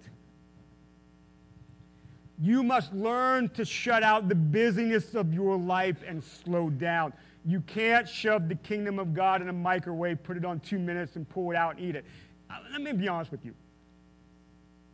[2.40, 7.12] You must learn to shut out the busyness of your life and slow down.
[7.44, 11.16] You can't shove the kingdom of God in a microwave, put it on two minutes,
[11.16, 12.04] and pull it out and eat it.
[12.50, 13.54] Uh, let me be honest with you.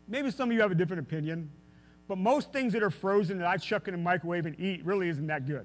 [0.08, 1.50] Maybe some of you have a different opinion.
[2.08, 5.08] But most things that are frozen that I chuck in a microwave and eat really
[5.08, 5.64] isn't that good.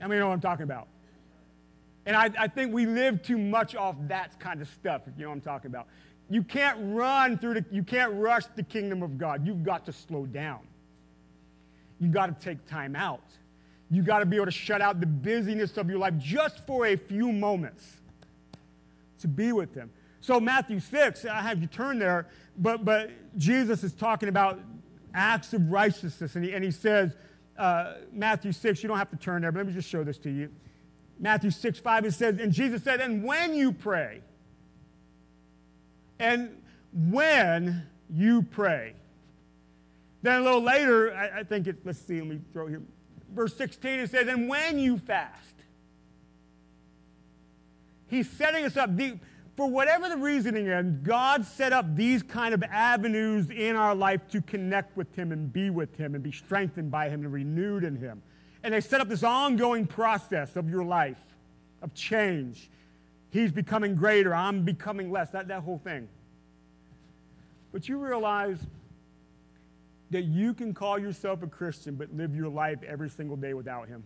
[0.00, 0.88] I mean, you know what I'm talking about.
[2.06, 5.22] And I, I think we live too much off that kind of stuff, if you
[5.22, 5.86] know what I'm talking about.
[6.28, 9.46] You can't run through the, you can't rush the kingdom of God.
[9.46, 10.60] You've got to slow down.
[12.00, 13.22] You've got to take time out.
[13.90, 16.86] You've got to be able to shut out the busyness of your life just for
[16.86, 17.96] a few moments
[19.20, 19.90] to be with Him.
[20.20, 22.26] So, Matthew 6, I have you turn there,
[22.58, 24.60] but, but Jesus is talking about
[25.14, 27.16] acts of righteousness, and he, and he says,
[27.56, 30.18] uh, Matthew 6, you don't have to turn there, but let me just show this
[30.18, 30.50] to you.
[31.18, 34.20] Matthew 6, 5, it says, and Jesus said, and when you pray,
[36.18, 36.50] and
[36.92, 38.94] when you pray.
[40.22, 42.82] Then a little later, I, I think it, let's see, let me throw here.
[43.34, 45.54] Verse 16, it says, and when you fast.
[48.08, 48.90] He's setting us up.
[49.56, 54.20] For whatever the reasoning is, God set up these kind of avenues in our life
[54.28, 57.82] to connect with Him and be with Him and be strengthened by Him and renewed
[57.82, 58.22] in Him.
[58.62, 61.18] And they set up this ongoing process of your life,
[61.82, 62.70] of change.
[63.30, 66.08] He's becoming greater, I'm becoming less, that, that whole thing.
[67.72, 68.58] But you realize
[70.10, 73.88] that you can call yourself a Christian but live your life every single day without
[73.88, 74.02] Him.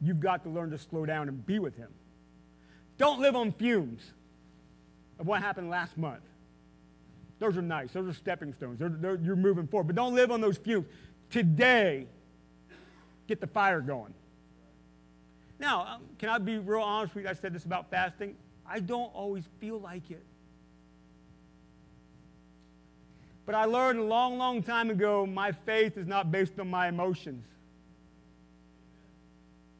[0.00, 1.88] You've got to learn to slow down and be with Him.
[2.98, 4.02] Don't live on fumes
[5.18, 6.22] of what happened last month.
[7.38, 7.92] Those are nice.
[7.92, 8.78] Those are stepping stones.
[8.78, 9.86] They're, they're, you're moving forward.
[9.86, 10.86] But don't live on those fumes.
[11.30, 12.06] Today,
[13.28, 14.14] get the fire going.
[15.60, 17.30] Now, um, can I be real honest with you?
[17.30, 18.36] I said this about fasting.
[18.66, 20.24] I don't always feel like it.
[23.48, 26.86] But I learned a long, long time ago my faith is not based on my
[26.86, 27.46] emotions.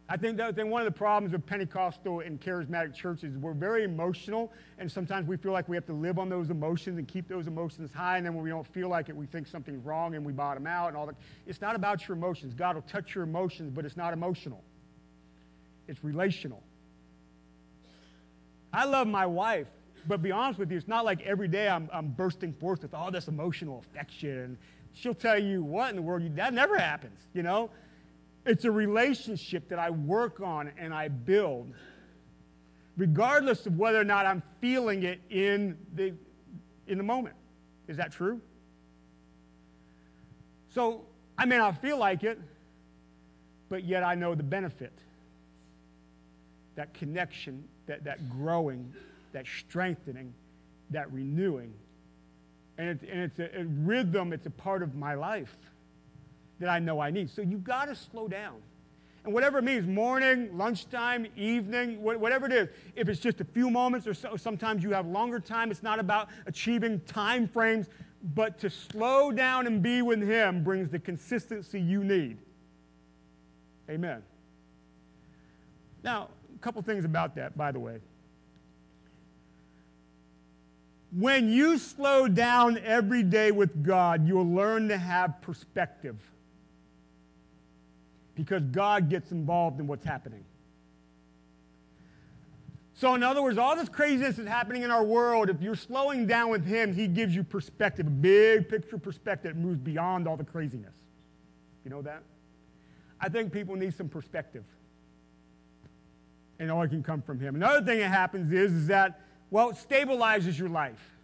[0.08, 4.50] I think that one of the problems of Pentecostal and charismatic churches, we're very emotional,
[4.78, 7.46] and sometimes we feel like we have to live on those emotions and keep those
[7.46, 10.24] emotions high, and then when we don't feel like it, we think something's wrong and
[10.24, 11.16] we bottom out and all that.
[11.46, 12.54] It's not about your emotions.
[12.54, 14.64] God will touch your emotions, but it's not emotional.
[15.88, 16.62] It's relational.
[18.72, 19.68] I love my wife,
[20.08, 22.94] but be honest with you, it's not like every day I'm, I'm bursting forth with
[22.94, 24.56] all this emotional affection.
[24.94, 27.70] She'll tell you what in the world, that never happens, you know?
[28.46, 31.72] It's a relationship that I work on and I build,
[32.96, 36.14] regardless of whether or not I'm feeling it in the,
[36.86, 37.36] in the moment.
[37.86, 38.40] Is that true?
[40.70, 41.02] So
[41.36, 42.40] I may not feel like it,
[43.68, 44.92] but yet I know the benefit.
[46.76, 48.94] That connection, that, that growing,
[49.32, 50.32] that strengthening,
[50.90, 51.72] that renewing.
[52.76, 55.56] And, it, and it's a, a rhythm, it's a part of my life
[56.60, 57.30] that I know I need.
[57.30, 58.56] So you've got to slow down.
[59.24, 63.68] And whatever it means, morning, lunchtime, evening, whatever it is, if it's just a few
[63.68, 67.88] moments or so, sometimes you have longer time, it's not about achieving time frames,
[68.34, 72.38] but to slow down and be with Him brings the consistency you need.
[73.90, 74.22] Amen.
[76.02, 77.98] Now, a couple things about that, by the way.
[81.10, 86.16] When you slow down every day with God, you'll learn to have perspective
[88.34, 90.44] because God gets involved in what's happening.
[92.94, 95.48] So, in other words, all this craziness is happening in our world.
[95.48, 99.60] If you're slowing down with Him, He gives you perspective, a big picture perspective that
[99.60, 100.94] moves beyond all the craziness.
[101.84, 102.22] You know that?
[103.20, 104.64] I think people need some perspective.
[106.58, 107.54] And all it can come from Him.
[107.54, 109.20] Another thing that happens is, is that,
[109.50, 111.16] well, it stabilizes your life,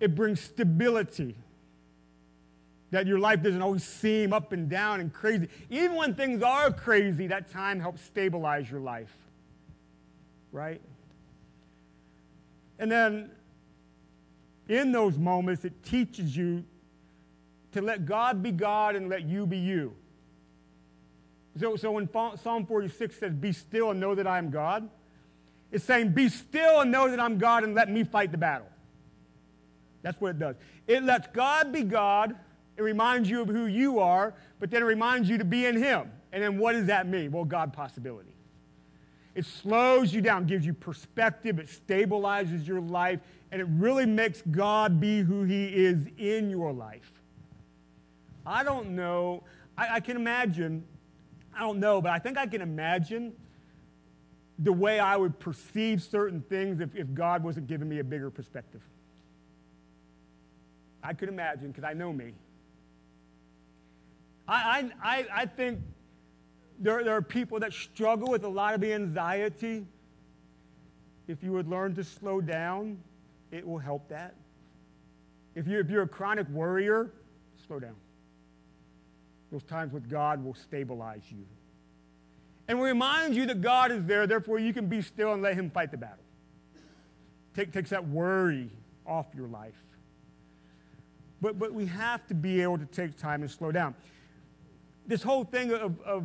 [0.00, 1.36] it brings stability
[2.92, 5.48] that your life doesn't always seem up and down and crazy.
[5.70, 9.12] Even when things are crazy, that time helps stabilize your life.
[10.52, 10.82] Right?
[12.78, 13.30] And then
[14.68, 16.64] in those moments, it teaches you
[17.72, 19.94] to let God be God and let you be you.
[21.58, 24.88] So, so when Psalm 46 says, Be still and know that I am God,
[25.72, 28.68] it's saying, Be still and know that I'm God and let me fight the battle.
[30.02, 30.56] That's what it does.
[30.86, 32.36] It lets God be God
[32.76, 35.76] it reminds you of who you are, but then it reminds you to be in
[35.76, 36.10] Him.
[36.32, 37.30] And then what does that mean?
[37.30, 38.34] Well, God possibility.
[39.34, 43.20] It slows you down, gives you perspective, it stabilizes your life,
[43.50, 47.12] and it really makes God be who He is in your life.
[48.44, 49.44] I don't know.
[49.76, 50.84] I, I can imagine,
[51.54, 53.32] I don't know, but I think I can imagine
[54.62, 58.30] the way I would perceive certain things if, if God wasn't giving me a bigger
[58.30, 58.80] perspective.
[61.02, 62.32] I could imagine because I know me.
[64.46, 65.80] I, I, I think
[66.78, 69.86] there, there are people that struggle with a lot of the anxiety.
[71.26, 72.98] If you would learn to slow down,
[73.50, 74.34] it will help that.
[75.54, 77.10] If, you, if you're a chronic worrier,
[77.66, 77.96] slow down.
[79.50, 81.44] those times with God will stabilize you.
[82.72, 85.56] And we remind you that God is there, therefore you can be still and let
[85.56, 86.24] Him fight the battle.
[87.54, 88.70] Take, takes that worry
[89.06, 89.76] off your life.
[91.42, 93.94] But, but we have to be able to take time and slow down.
[95.06, 96.24] This whole thing of, of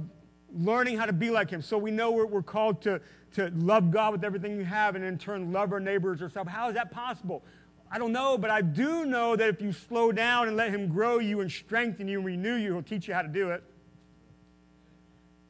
[0.58, 1.62] learning how to be like Him.
[1.62, 3.02] So we know we're, we're called to,
[3.34, 6.48] to love God with everything you have and in turn love our neighbors or stuff.
[6.48, 7.44] How is that possible?
[7.92, 10.88] I don't know, but I do know that if you slow down and let Him
[10.88, 13.66] grow you and strengthen you and renew you, He'll teach you how to do it.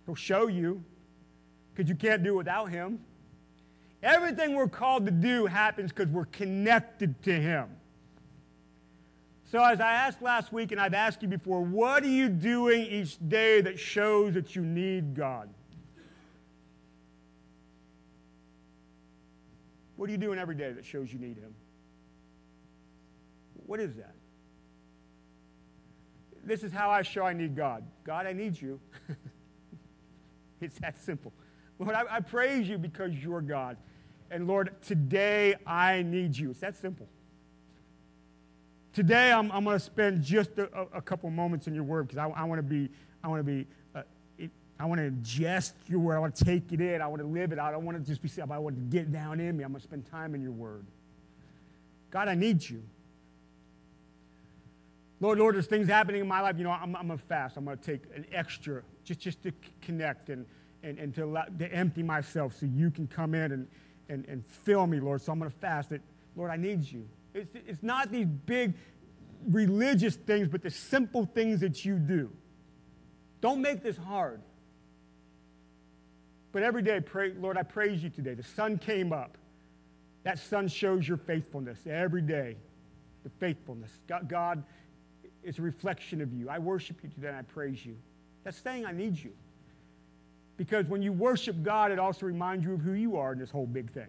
[0.07, 0.83] He'll show you
[1.75, 2.99] because you can't do it without Him.
[4.01, 7.67] Everything we're called to do happens because we're connected to Him.
[9.51, 12.81] So, as I asked last week, and I've asked you before, what are you doing
[12.83, 15.49] each day that shows that you need God?
[19.97, 21.53] What are you doing every day that shows you need Him?
[23.65, 24.15] What is that?
[26.45, 27.83] This is how I show I need God.
[28.05, 28.79] God, I need you.
[30.61, 31.33] it's that simple.
[31.79, 33.77] Lord, I, I, praise you because you're God.
[34.31, 36.51] And Lord, today I need you.
[36.51, 37.07] It's that simple.
[38.93, 42.17] Today I'm, I'm going to spend just a, a, couple moments in your word because
[42.17, 42.89] I, I want to be,
[43.23, 44.01] I want to be, uh,
[44.79, 46.15] I want to ingest your word.
[46.15, 46.99] I want to take it in.
[47.01, 47.59] I want to live it.
[47.59, 49.63] I don't want to just be, I want to get down in me.
[49.63, 50.85] I'm going to spend time in your word.
[52.09, 52.81] God, I need you.
[55.19, 56.57] Lord, Lord, there's things happening in my life.
[56.57, 57.57] You know, I'm, I'm going to fast.
[57.57, 59.51] I'm going to take an extra just, just to
[59.81, 60.45] connect and,
[60.83, 63.67] and, and to, allow, to empty myself so you can come in and,
[64.09, 65.21] and, and fill me, Lord.
[65.21, 65.91] So I'm going to fast.
[65.91, 66.01] It,
[66.35, 67.07] Lord, I need you.
[67.33, 68.73] It's, it's not these big
[69.49, 72.29] religious things, but the simple things that you do.
[73.39, 74.41] Don't make this hard.
[76.51, 78.33] But every day, pray, Lord, I praise you today.
[78.33, 79.37] The sun came up.
[80.23, 82.57] That sun shows your faithfulness every day.
[83.23, 83.91] The faithfulness.
[84.07, 84.63] God, God
[85.43, 86.49] it's a reflection of you.
[86.49, 87.95] I worship you today and I praise you.
[88.47, 89.33] That's saying I need you.
[90.55, 93.51] Because when you worship God, it also reminds you of who you are in this
[93.51, 94.07] whole big thing.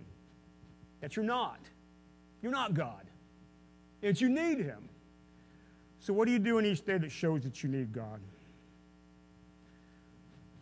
[1.01, 1.59] That you're not.
[2.41, 3.03] You're not God.
[4.01, 4.89] That you need Him.
[5.99, 8.21] So, what do you do in each day that shows that you need God?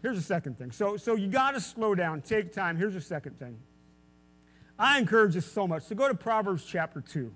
[0.01, 0.73] Here's the second thing.
[0.73, 2.79] So, so you got to slow down, take time.
[2.79, 3.59] Here's the second thing.
[4.79, 5.83] I encourage this so much.
[5.83, 7.31] So, go to Proverbs chapter 2.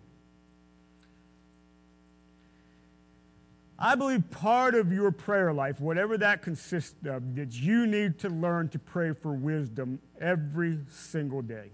[3.81, 8.28] I believe part of your prayer life, whatever that consists of, that you need to
[8.28, 11.70] learn to pray for wisdom every single day.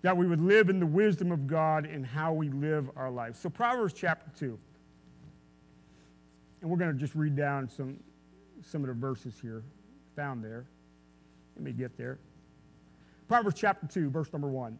[0.00, 3.36] That we would live in the wisdom of God in how we live our life.
[3.36, 4.58] So, Proverbs chapter 2.
[6.62, 7.98] And we're going to just read down some,
[8.62, 9.62] some of the verses here
[10.16, 10.64] found there.
[11.56, 12.18] Let me get there.
[13.28, 14.78] Proverbs chapter 2, verse number 1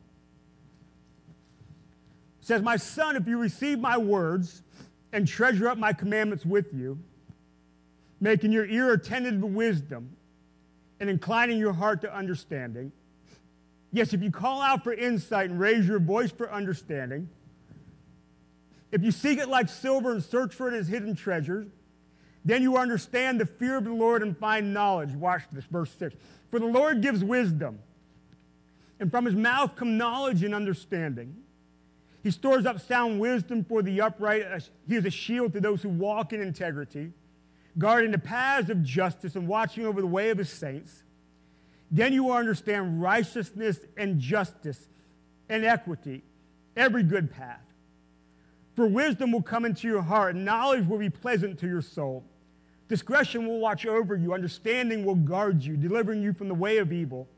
[2.45, 4.63] says, My son, if you receive my words
[5.13, 6.99] and treasure up my commandments with you,
[8.21, 10.15] making your ear attentive to wisdom
[11.01, 12.93] and inclining your heart to understanding,
[13.93, 17.29] yes, if you call out for insight and raise your voice for understanding,
[18.93, 21.67] if you seek it like silver and search for it as hidden treasures,
[22.45, 25.13] then you understand the fear of the Lord and find knowledge.
[25.13, 26.15] Watch this, verse 6.
[26.51, 27.79] For the Lord gives wisdom,
[29.01, 31.35] and from his mouth come knowledge and understanding.
[32.25, 34.45] He stores up sound wisdom for the upright.
[34.89, 37.13] He is a shield to those who walk in integrity,
[37.79, 41.05] guarding the paths of justice and watching over the way of his saints.
[41.91, 44.89] Then you will understand righteousness and justice
[45.51, 46.25] and equity,
[46.75, 47.61] every good path.
[48.75, 52.25] For wisdom will come into your heart, and knowledge will be pleasant to your soul.
[52.89, 56.91] Discretion will watch over you, understanding will guard you, delivering you from the way of
[56.91, 57.29] evil,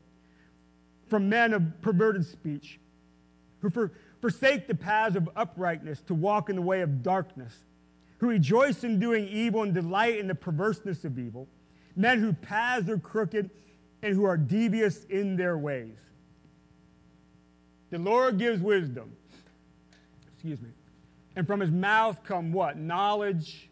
[1.09, 2.79] from men of perverted speech,
[3.59, 3.91] who for
[4.21, 7.53] forsake the paths of uprightness to walk in the way of darkness,
[8.17, 11.47] who rejoice in doing evil and delight in the perverseness of evil,
[11.95, 13.49] men whose paths are crooked
[14.01, 15.97] and who are devious in their ways.
[17.89, 19.15] The Lord gives wisdom.
[20.33, 20.69] Excuse me.
[21.35, 22.77] And from his mouth come what?
[22.77, 23.69] Knowledge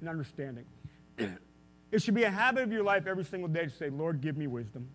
[0.00, 0.64] and understanding.
[1.18, 4.36] it should be a habit of your life every single day to say, Lord, give
[4.36, 4.88] me wisdom.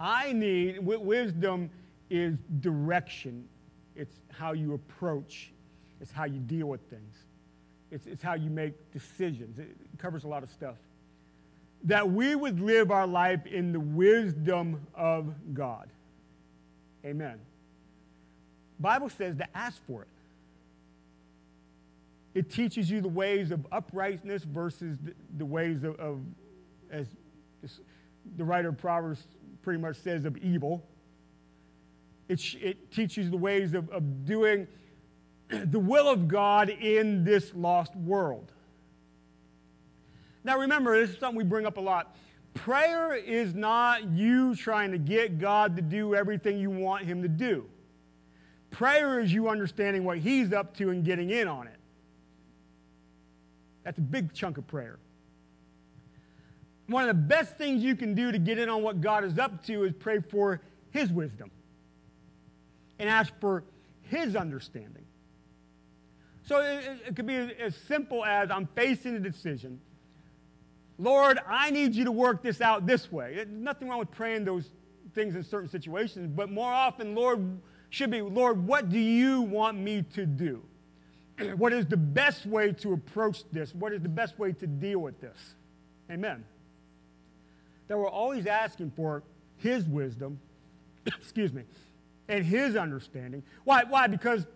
[0.00, 1.70] I need wisdom
[2.12, 3.48] is direction.
[3.96, 5.50] It's how you approach.
[6.00, 7.16] It's how you deal with things.
[7.90, 9.58] It's, it's how you make decisions.
[9.58, 10.76] It covers a lot of stuff.
[11.84, 15.88] That we would live our life in the wisdom of God.
[17.04, 17.40] Amen.
[18.78, 20.08] Bible says to ask for it.
[22.34, 26.20] It teaches you the ways of uprightness versus the, the ways of, of,
[26.90, 27.06] as
[28.36, 29.22] the writer of Proverbs
[29.62, 30.84] pretty much says, of evil.
[32.32, 34.66] It, it teaches the ways of, of doing
[35.50, 38.50] the will of God in this lost world.
[40.42, 42.16] Now, remember, this is something we bring up a lot.
[42.54, 47.28] Prayer is not you trying to get God to do everything you want Him to
[47.28, 47.66] do.
[48.70, 51.78] Prayer is you understanding what He's up to and getting in on it.
[53.84, 54.98] That's a big chunk of prayer.
[56.86, 59.38] One of the best things you can do to get in on what God is
[59.38, 60.62] up to is pray for
[60.92, 61.50] His wisdom
[62.98, 63.64] and ask for
[64.02, 65.04] His understanding.
[66.44, 69.80] So it, it could be as simple as I'm facing a decision.
[70.98, 73.34] Lord, I need you to work this out this way.
[73.36, 74.70] There's nothing wrong with praying those
[75.14, 77.58] things in certain situations, but more often, Lord,
[77.90, 80.62] should be, Lord, what do you want me to do?
[81.56, 83.74] what is the best way to approach this?
[83.74, 85.54] What is the best way to deal with this?
[86.10, 86.44] Amen.
[87.88, 89.22] That we're always asking for
[89.58, 90.38] His wisdom,
[91.06, 91.62] excuse me,
[92.32, 93.42] and His understanding.
[93.64, 93.84] Why?
[93.84, 94.06] Why?
[94.06, 94.46] Because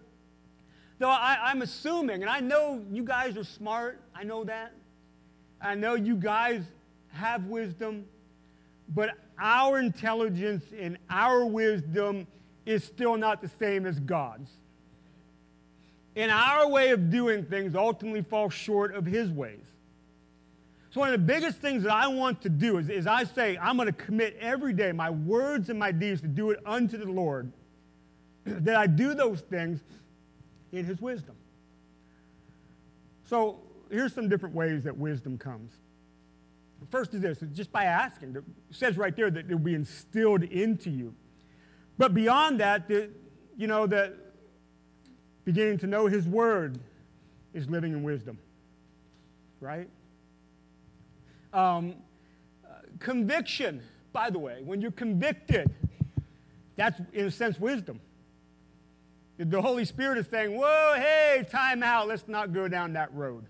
[0.98, 4.72] though I, I'm assuming, and I know you guys are smart, I know that.
[5.60, 6.62] I know you guys
[7.12, 8.06] have wisdom,
[8.94, 12.26] but our intelligence and our wisdom
[12.64, 14.50] is still not the same as God's.
[16.14, 19.60] And our way of doing things ultimately falls short of His ways.
[20.96, 23.58] So, one of the biggest things that I want to do is, is I say,
[23.60, 26.96] I'm going to commit every day my words and my deeds to do it unto
[26.96, 27.52] the Lord,
[28.46, 29.80] that I do those things
[30.72, 31.34] in His wisdom.
[33.24, 33.58] So,
[33.90, 35.72] here's some different ways that wisdom comes.
[36.90, 38.36] First is this just by asking.
[38.36, 41.14] It says right there that it will be instilled into you.
[41.98, 43.10] But beyond that, the,
[43.56, 44.14] you know, that
[45.44, 46.78] beginning to know His Word
[47.54, 48.38] is living in wisdom,
[49.60, 49.88] right?
[51.52, 51.94] Um,
[52.98, 53.82] conviction,
[54.12, 55.70] by the way, when you're convicted,
[56.76, 58.00] that's in a sense wisdom.
[59.38, 63.44] The Holy Spirit is saying, Whoa, hey, time out, let's not go down that road.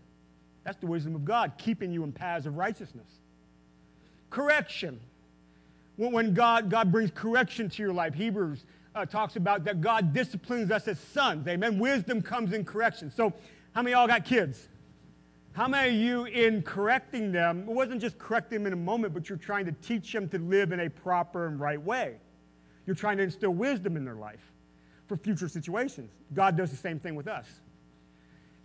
[0.64, 3.08] That's the wisdom of God, keeping you in paths of righteousness.
[4.30, 4.98] Correction.
[5.96, 8.64] When God, God brings correction to your life, Hebrews
[8.94, 11.46] uh, talks about that God disciplines us as sons.
[11.46, 11.78] Amen.
[11.78, 13.10] Wisdom comes in correction.
[13.10, 13.32] So,
[13.72, 14.68] how many y'all got kids?
[15.52, 19.14] How many of you, in correcting them, it wasn't just correcting them in a moment,
[19.14, 22.16] but you're trying to teach them to live in a proper and right way?
[22.86, 24.52] You're trying to instill wisdom in their life
[25.06, 26.10] for future situations.
[26.34, 27.46] God does the same thing with us.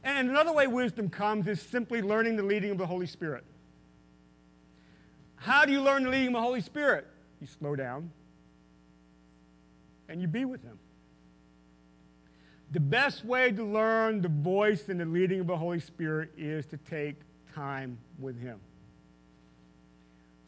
[0.04, 3.44] And another way wisdom comes is simply learning the leading of the Holy Spirit.
[5.36, 7.08] How do you learn the leading of the Holy Spirit?
[7.40, 8.12] You slow down
[10.10, 10.78] and you be with Him.
[12.72, 16.66] The best way to learn the voice and the leading of the Holy Spirit is
[16.68, 17.16] to take
[17.54, 18.60] time with Him.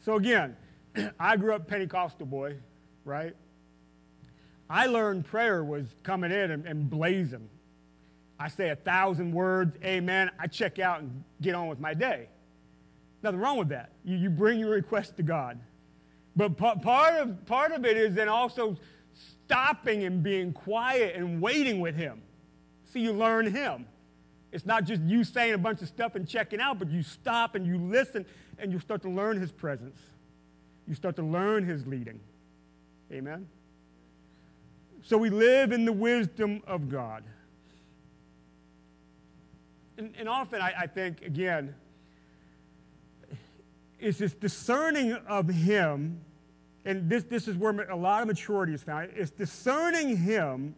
[0.00, 0.56] So, again,
[1.20, 2.56] I grew up Pentecostal boy,
[3.04, 3.34] right?
[4.68, 7.48] I learned prayer was coming in and, and blazing.
[8.38, 10.30] I say a thousand words, amen.
[10.38, 12.28] I check out and get on with my day.
[13.22, 13.92] Nothing wrong with that.
[14.04, 15.58] You, you bring your request to God.
[16.36, 18.76] But p- part, of, part of it is then also
[19.14, 22.22] stopping and being quiet and waiting with Him.
[22.92, 23.86] See, you learn Him.
[24.52, 27.54] It's not just you saying a bunch of stuff and checking out, but you stop
[27.54, 28.26] and you listen
[28.58, 29.98] and you start to learn His presence.
[30.86, 32.20] You start to learn His leading.
[33.12, 33.46] Amen?
[35.04, 37.24] So we live in the wisdom of God.
[39.98, 41.74] And, and often I, I think, again,
[44.00, 46.20] it's this discerning of Him,
[46.86, 49.10] and this, this is where a lot of maturity is found.
[49.14, 50.74] It's discerning Him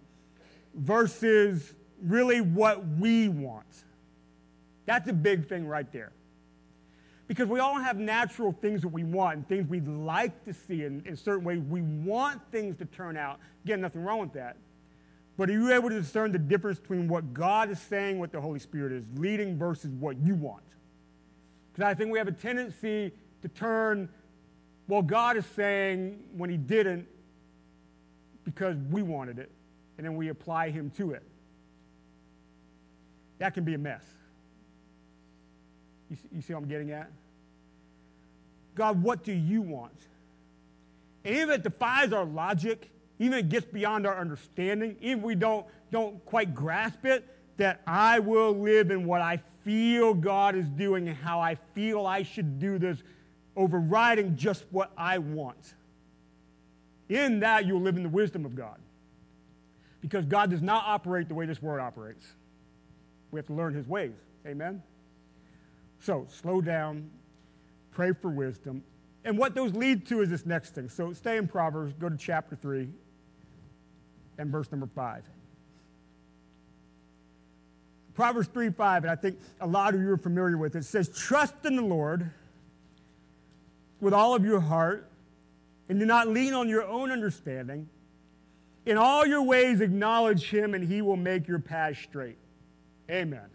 [0.74, 3.84] versus really what we want.
[4.86, 6.10] That's a big thing right there.
[7.28, 10.84] Because we all have natural things that we want and things we'd like to see
[10.84, 11.60] in, in certain ways.
[11.60, 13.40] We want things to turn out.
[13.64, 14.56] Again, nothing wrong with that.
[15.36, 18.40] But are you able to discern the difference between what God is saying, what the
[18.40, 20.62] Holy Spirit is leading, versus what you want?
[21.72, 23.12] Because I think we have a tendency
[23.42, 24.08] to turn
[24.88, 27.06] well, God is saying when He didn't
[28.44, 29.50] because we wanted it,
[29.98, 31.22] and then we apply Him to it.
[33.38, 34.04] That can be a mess.
[36.10, 37.10] You see, you see what I'm getting at?
[38.74, 39.98] God, what do you want?
[41.24, 45.22] And even if it defies our logic, even if it gets beyond our understanding, even
[45.22, 47.26] we don't, don't quite grasp it,
[47.56, 52.06] that I will live in what I feel God is doing and how I feel
[52.06, 52.98] I should do this,
[53.56, 55.74] overriding just what I want.
[57.08, 58.76] In that, you'll live in the wisdom of God.
[60.00, 62.26] Because God does not operate the way this world operates.
[63.30, 64.12] We have to learn his ways.
[64.46, 64.82] Amen?
[66.00, 67.10] So, slow down,
[67.92, 68.82] pray for wisdom.
[69.24, 70.88] And what those lead to is this next thing.
[70.88, 72.88] So, stay in Proverbs, go to chapter 3
[74.38, 75.22] and verse number 5.
[78.14, 80.84] Proverbs 3 5, and I think a lot of you are familiar with it.
[80.84, 82.30] Says, Trust in the Lord
[84.00, 85.10] with all of your heart,
[85.88, 87.88] and do not lean on your own understanding.
[88.86, 92.38] In all your ways, acknowledge him, and he will make your path straight.
[93.10, 93.50] Amen.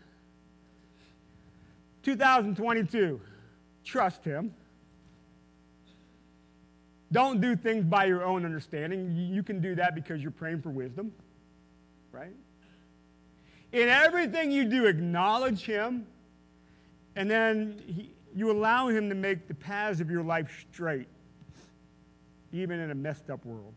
[2.04, 3.22] 2022,
[3.84, 4.54] trust him.
[7.12, 9.14] Don't do things by your own understanding.
[9.16, 11.12] You can do that because you're praying for wisdom,
[12.12, 12.34] right?
[13.74, 16.08] In everything you do, acknowledge him,
[17.16, 21.08] and then he, you allow him to make the paths of your life straight,
[22.54, 23.74] even in a messed up world.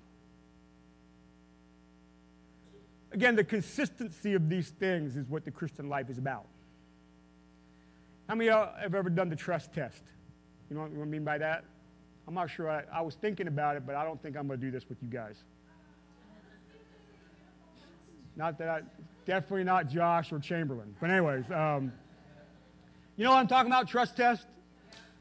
[3.13, 6.47] Again, the consistency of these things is what the Christian life is about.
[8.29, 10.03] How many of y'all have ever done the trust test?
[10.71, 11.65] You know what I mean by that?
[12.27, 12.71] I'm not sure.
[12.71, 14.89] I, I was thinking about it, but I don't think I'm going to do this
[14.89, 15.37] with you guys.
[18.37, 18.81] Not that I,
[19.27, 20.95] definitely not Josh or Chamberlain.
[21.01, 21.93] But, anyways, um,
[23.17, 23.89] you know what I'm talking about?
[23.89, 24.47] Trust test?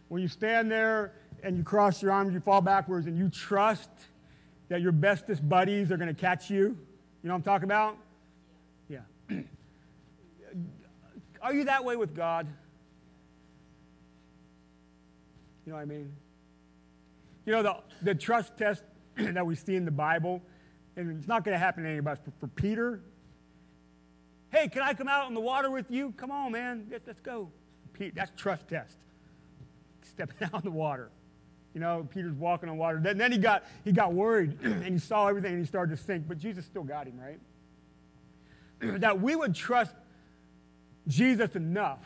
[0.08, 1.14] When you stand there
[1.44, 3.90] and you cross your arms, you fall backwards, and you trust
[4.70, 6.58] that your bestest buddies are going to catch you.
[6.58, 7.98] You know what I'm talking about?
[8.88, 9.02] Yeah.
[11.42, 12.48] are you that way with God?
[15.66, 16.12] You know what I mean?
[17.46, 18.84] You know, the, the trust test
[19.16, 20.42] that we see in the Bible,
[20.96, 22.20] and it's not going to happen to anybody.
[22.24, 23.02] For, for Peter,
[24.50, 26.14] hey, can I come out in the water with you?
[26.18, 26.88] Come on, man.
[26.92, 27.50] Let's, let's go.
[27.94, 28.98] Pete, that's trust test.
[30.04, 31.10] Stepping out in the water.
[31.74, 33.00] You know, Peter's walking on water.
[33.02, 36.04] Then, then he, got, he got worried and he saw everything and he started to
[36.04, 37.40] sink, but Jesus still got him, right?
[39.00, 39.96] that we would trust
[41.08, 42.06] Jesus enough.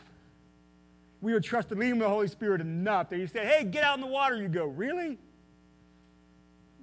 [1.20, 3.82] We would trust the leading of the Holy Spirit enough that you say, hey, get
[3.82, 4.36] out in the water.
[4.36, 5.18] You go, really?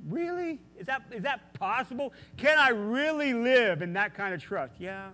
[0.07, 0.60] Really?
[0.78, 2.14] Is that, is that possible?
[2.38, 4.74] Can I really live in that kind of trust?
[4.78, 5.10] Yeah.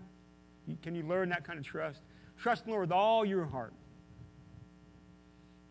[0.82, 2.02] Can you learn that kind of trust?
[2.38, 3.74] Trust the Lord with all your heart.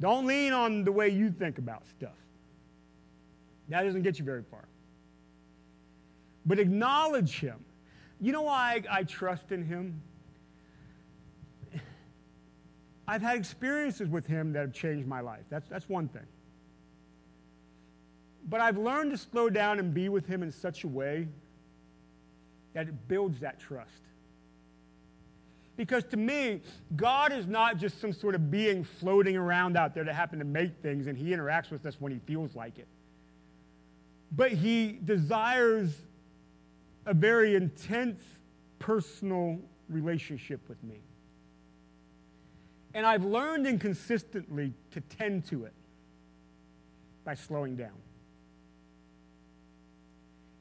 [0.01, 2.17] Don't lean on the way you think about stuff.
[3.69, 4.65] That doesn't get you very far.
[6.47, 7.65] But acknowledge Him.
[8.21, 10.01] You know why I, I trust in Him?
[13.11, 15.43] I've had experiences with Him that have changed my life.
[15.51, 16.27] That's, that's one thing.
[18.49, 21.27] But I've learned to slow down and be with Him in such a way
[22.73, 23.91] that it builds that trust.
[25.77, 26.61] Because to me,
[26.95, 30.45] God is not just some sort of being floating around out there to happen to
[30.45, 32.87] make things and he interacts with us when he feels like it.
[34.31, 35.97] But he desires
[37.07, 38.23] a very intense
[38.79, 39.59] personal
[39.89, 41.01] relationship with me.
[42.95, 45.73] And I've learned inconsistently to tend to it
[47.25, 47.93] by slowing down.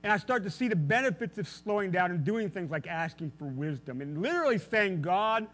[0.03, 3.31] And I start to see the benefits of slowing down and doing things like asking
[3.37, 5.47] for wisdom and literally saying, God,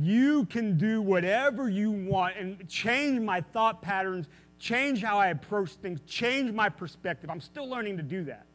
[0.00, 4.26] you can do whatever you want and change my thought patterns,
[4.58, 7.28] change how I approach things, change my perspective.
[7.28, 8.46] I'm still learning to do that.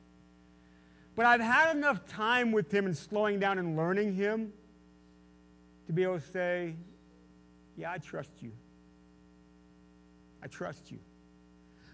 [1.16, 4.52] But I've had enough time with him and slowing down and learning him
[5.88, 6.74] to be able to say,
[7.77, 8.52] Yeah, I trust you.
[10.43, 10.99] I trust you.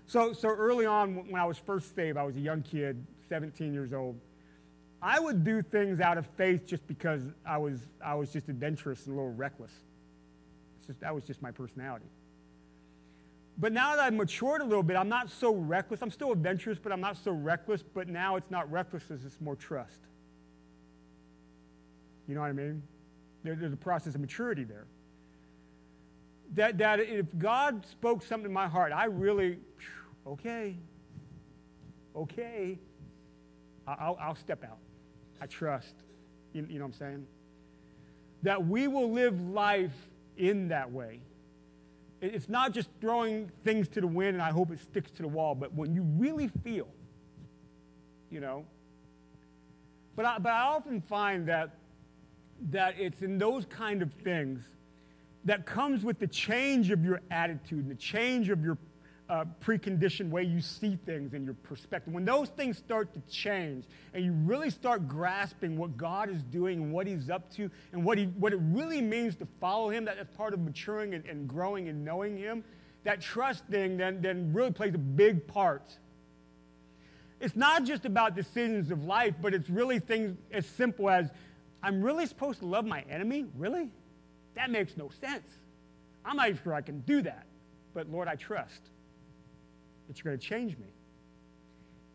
[0.06, 3.74] So, so early on, when I was first saved, I was a young kid, 17
[3.74, 4.20] years old.
[5.02, 9.06] I would do things out of faith just because I was, I was just adventurous
[9.06, 9.72] and a little reckless.
[10.86, 12.06] Just, that was just my personality.
[13.58, 16.02] But now that I've matured a little bit, I'm not so reckless.
[16.02, 17.84] I'm still adventurous, but I'm not so reckless.
[17.84, 20.00] But now it's not recklessness, it's more trust.
[22.28, 22.82] You know what I mean?
[23.44, 24.86] There, there's a process of maturity there
[26.56, 29.60] that, that if God spoke something in my heart, I really,
[30.26, 30.76] okay,
[32.16, 32.80] okay,
[33.88, 34.80] I'll, I'll step out.
[35.42, 35.94] I trust.
[36.54, 37.28] You, you know what I'm saying?
[38.44, 39.96] That we will live life
[40.38, 41.22] in that way.
[42.22, 45.28] It's not just throwing things to the wind and I hope it sticks to the
[45.28, 46.88] wall, but when you really feel,
[48.32, 48.66] you know.
[50.16, 51.76] But I, but I often find that,
[52.72, 54.68] that it's in those kind of things
[55.48, 58.78] that comes with the change of your attitude and the change of your
[59.30, 62.14] uh, preconditioned way you see things and your perspective.
[62.14, 66.82] When those things start to change and you really start grasping what God is doing
[66.82, 70.06] and what He's up to and what, he, what it really means to follow Him,
[70.06, 72.64] that, that's part of maturing and, and growing and knowing Him,
[73.06, 75.98] that trust thing then, then really plays a big part.
[77.40, 81.30] It's not just about decisions of life, but it's really things as simple as
[81.82, 83.46] I'm really supposed to love my enemy?
[83.56, 83.92] Really?
[84.58, 85.48] That makes no sense.
[86.26, 87.46] I'm not even sure I can do that.
[87.94, 88.82] But Lord, I trust
[90.08, 90.88] that you're going to change me.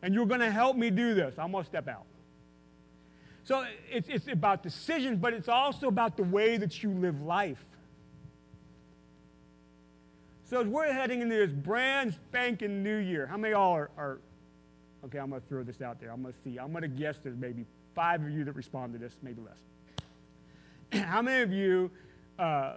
[0.02, 1.38] And you're going to help me do this.
[1.38, 2.04] I'm going to step out.
[3.44, 7.64] So it's, it's about decisions, but it's also about the way that you live life.
[10.50, 13.90] So as we're heading into this brand spanking new year, how many of y'all are,
[13.96, 14.18] are
[15.04, 16.10] okay, I'm going to throw this out there.
[16.10, 16.58] I'm going to see.
[16.58, 17.64] I'm going to guess there's maybe
[17.94, 21.04] five of you that respond to this, maybe less.
[21.06, 21.90] how many of you
[22.42, 22.76] uh,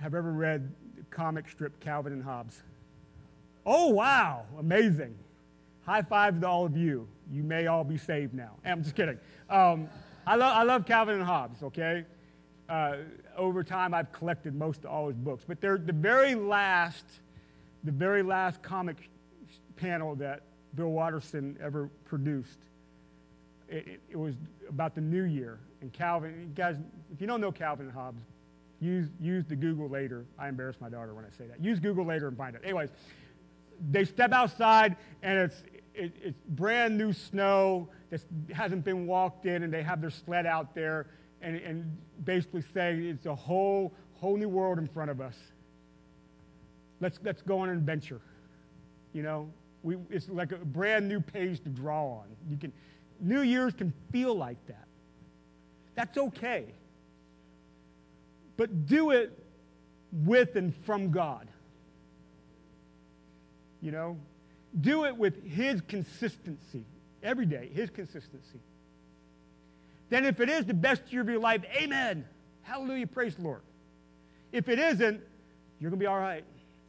[0.00, 2.62] have ever read the comic strip Calvin and Hobbes?
[3.64, 5.14] Oh, wow, amazing.
[5.86, 7.06] High five to all of you.
[7.30, 8.56] You may all be saved now.
[8.64, 9.18] I'm just kidding.
[9.48, 9.88] Um,
[10.26, 12.04] I, lo- I love Calvin and Hobbes, okay?
[12.68, 12.96] Uh,
[13.36, 15.44] over time, I've collected most of all his books.
[15.46, 17.04] But they're the very last,
[17.84, 18.96] the very last comic
[19.76, 20.42] panel that
[20.74, 22.58] Bill Watterson ever produced.
[23.68, 24.34] It, it, it was
[24.68, 25.60] about the new year.
[25.80, 26.76] And Calvin, you guys,
[27.12, 28.22] if you don't know Calvin and Hobbes,
[28.82, 30.26] use, use the Google later.
[30.38, 31.62] I embarrass my daughter when I say that.
[31.62, 32.62] Use Google later and find it.
[32.64, 32.90] Anyways,
[33.90, 35.62] they step outside and it's,
[35.94, 38.20] it, it's brand new snow that
[38.52, 41.06] hasn't been walked in, and they have their sled out there
[41.40, 45.36] and, and basically say it's a whole, whole new world in front of us.
[47.00, 48.20] Let's, let's go on an adventure.
[49.12, 49.50] You know,
[49.82, 52.24] we, it's like a brand new page to draw on.
[52.48, 52.72] You can,
[53.20, 54.86] New Year's can feel like that.
[55.94, 56.66] That's okay.
[58.62, 59.36] But do it
[60.12, 61.48] with and from God.
[63.80, 64.18] You know,
[64.80, 66.84] do it with His consistency
[67.24, 68.60] every day, His consistency.
[70.10, 72.24] Then, if it is the best year of your life, amen.
[72.62, 73.62] Hallelujah, praise the Lord.
[74.52, 75.20] If it isn't,
[75.80, 76.44] you're going to be all right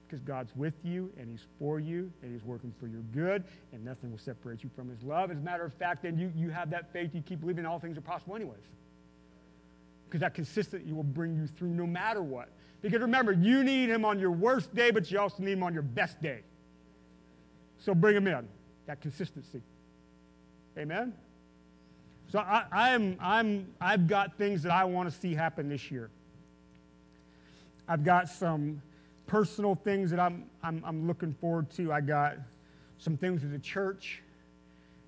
[0.06, 3.84] because God's with you and He's for you and He's working for your good and
[3.84, 5.32] nothing will separate you from His love.
[5.32, 7.80] As a matter of fact, then you, you have that faith, you keep believing all
[7.80, 8.62] things are possible, anyways.
[10.14, 12.50] Because that consistency will bring you through no matter what.
[12.84, 15.74] Because remember, you need Him on your worst day, but you also need Him on
[15.74, 16.42] your best day.
[17.80, 18.48] So bring Him in,
[18.86, 19.64] that consistency.
[20.78, 21.14] Amen?
[22.32, 26.12] So I, I'm, I'm, I've got things that I want to see happen this year.
[27.88, 28.84] I've got some
[29.26, 31.92] personal things that I'm, I'm, I'm looking forward to.
[31.92, 32.36] I got
[33.00, 34.22] some things as a church,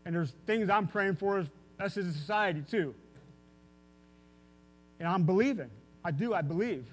[0.03, 1.47] and there's things I'm praying for us
[1.79, 2.95] as a society too.
[4.99, 5.69] And I'm believing.
[6.03, 6.85] I do, I believe.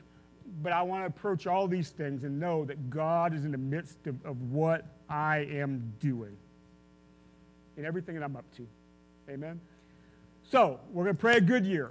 [0.62, 3.58] But I want to approach all these things and know that God is in the
[3.58, 6.36] midst of, of what I am doing
[7.76, 8.66] in everything that I'm up to.
[9.30, 9.60] Amen?
[10.50, 11.90] So, we're going to pray a good year.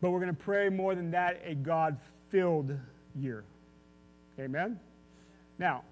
[0.00, 1.96] But we're going to pray more than that, a God
[2.30, 2.76] filled
[3.14, 3.44] year.
[4.38, 4.80] Amen?
[5.58, 5.82] Now,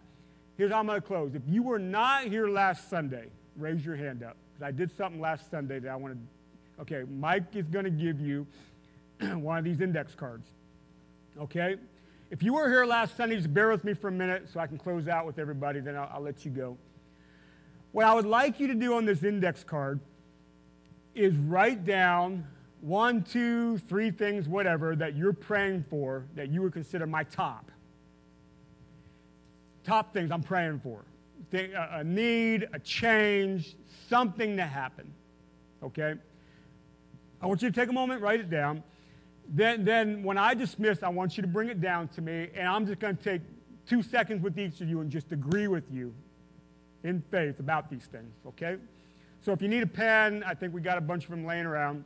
[0.57, 1.35] here's how I'm going to close.
[1.35, 3.27] If you were not here last Sunday,
[3.57, 4.37] raise your hand up.
[4.53, 6.20] Because I did something last Sunday that I want to.
[6.81, 8.47] Okay, Mike is going to give you
[9.20, 10.48] one of these index cards.
[11.39, 11.77] Okay?
[12.31, 14.66] If you were here last Sunday, just bear with me for a minute so I
[14.66, 16.78] can close out with everybody, then I'll, I'll let you go.
[17.93, 20.01] What I would like you to do on this index card
[21.15, 22.47] is write down
[22.81, 27.70] one, two, three things, whatever, that you're praying for that you would consider my top.
[29.85, 31.05] Top things I'm praying for.
[31.52, 33.74] A need, a change,
[34.09, 35.12] something to happen.
[35.82, 36.15] Okay?
[37.42, 38.82] I want you to take a moment, write it down.
[39.48, 42.68] Then, then when I dismiss, I want you to bring it down to me, and
[42.68, 43.42] I'm just going to take
[43.86, 46.14] two seconds with each of you and just agree with you
[47.02, 48.76] in faith about these things, okay?
[49.42, 51.66] So if you need a pen, I think we got a bunch of them laying
[51.66, 52.04] around.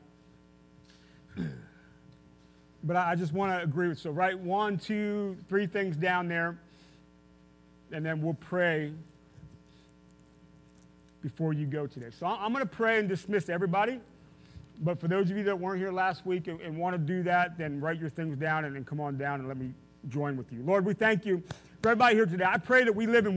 [2.85, 3.99] but I just want to agree with.
[3.99, 6.57] So write one, two, three things down there,
[7.91, 8.93] and then we'll pray
[11.23, 12.11] before you go today.
[12.19, 14.01] So I'm going to pray and dismiss everybody.
[14.81, 17.23] But for those of you that weren't here last week and, and want to do
[17.23, 19.73] that, then write your things down and then come on down and let me
[20.09, 20.63] join with you.
[20.63, 21.43] Lord, we thank you
[21.81, 22.45] for everybody here today.
[22.45, 23.33] I pray that we live in